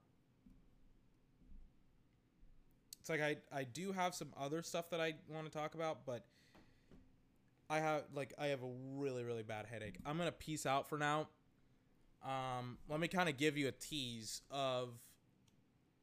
[2.98, 6.04] It's like I I do have some other stuff that I want to talk about,
[6.04, 6.24] but
[7.70, 9.94] I have like I have a really really bad headache.
[10.04, 11.28] I'm gonna peace out for now.
[12.24, 14.88] Um, let me kind of give you a tease of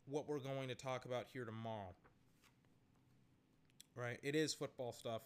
[0.05, 1.93] what we're going to talk about here tomorrow.
[3.97, 4.19] Right?
[4.23, 5.23] It is football stuff.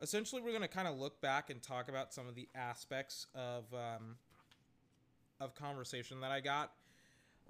[0.00, 3.26] Essentially, we're going to kind of look back and talk about some of the aspects
[3.34, 4.16] of um,
[5.40, 6.72] of conversation that I got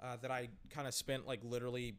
[0.01, 1.95] uh, that I kind of spent like literally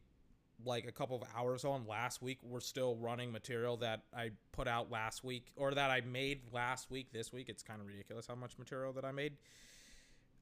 [0.65, 2.39] like a couple of hours on last week.
[2.43, 6.91] We're still running material that I put out last week or that I made last
[6.91, 7.49] week this week.
[7.49, 9.37] It's kind of ridiculous how much material that I made.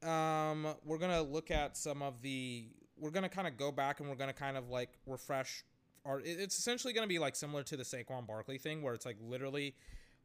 [0.03, 3.71] Um, we're going to look at some of the we're going to kind of go
[3.71, 5.65] back and we're going to kind of like refresh
[6.05, 9.07] our it's essentially going to be like similar to the Saquon Barkley thing where it's
[9.07, 9.75] like literally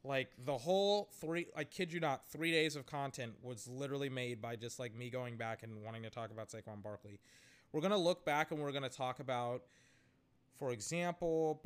[0.04, 4.41] like the whole three I kid you not, 3 days of content was literally made
[4.41, 7.20] by just like me going back and wanting to talk about Saquon Barkley.
[7.72, 9.64] We're to look back and we're to talk about
[10.58, 11.60] for example,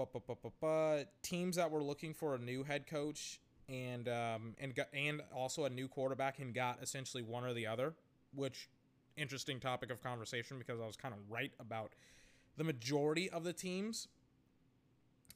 [1.22, 5.66] teams that were looking for a new head coach and um, and got, and also
[5.66, 7.94] a new quarterback and got essentially one or the other,
[8.34, 8.70] which
[9.18, 11.94] interesting topic of conversation because I was kind of right about
[12.56, 14.08] the majority of the teams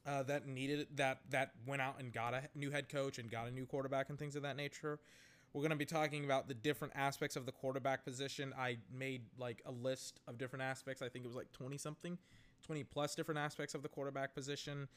[0.06, 3.48] uh, that needed that that went out and got a new head coach and got
[3.48, 5.00] a new quarterback and things of that nature.
[5.54, 8.54] We're going to be talking about the different aspects of the quarterback position.
[8.58, 11.02] I made like a list of different aspects.
[11.02, 12.18] I think it was like 20 something
[12.62, 14.88] 20 plus different aspects of the quarterback position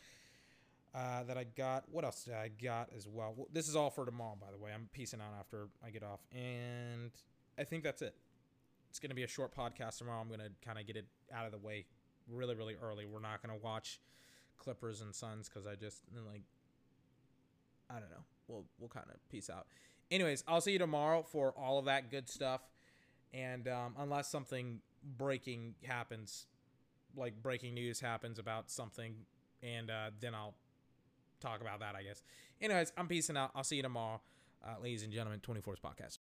[0.94, 1.84] uh, that I got.
[1.90, 3.34] What else did I got as well?
[3.36, 3.48] well?
[3.52, 4.70] This is all for tomorrow, by the way.
[4.72, 6.20] I'm piecing out after I get off.
[6.32, 7.10] And
[7.58, 8.14] I think that's it.
[8.90, 10.20] It's going to be a short podcast tomorrow.
[10.20, 11.86] I'm going to kind of get it out of the way
[12.30, 13.06] really, really early.
[13.06, 13.98] We're not going to watch
[14.58, 16.42] Clippers and Suns because I just, like,
[17.90, 18.24] I don't know.
[18.48, 19.66] We'll, we'll kind of peace out.
[20.10, 22.60] Anyways, I'll see you tomorrow for all of that good stuff.
[23.32, 24.80] And um, unless something
[25.16, 26.46] breaking happens
[27.16, 29.14] like breaking news happens about something,
[29.62, 30.54] and uh, then I'll
[31.40, 32.22] talk about that, I guess.
[32.60, 33.50] Anyways, I'm peacing out.
[33.54, 34.20] I'll see you tomorrow,
[34.64, 35.40] uh, ladies and gentlemen.
[35.40, 36.18] 24's podcast.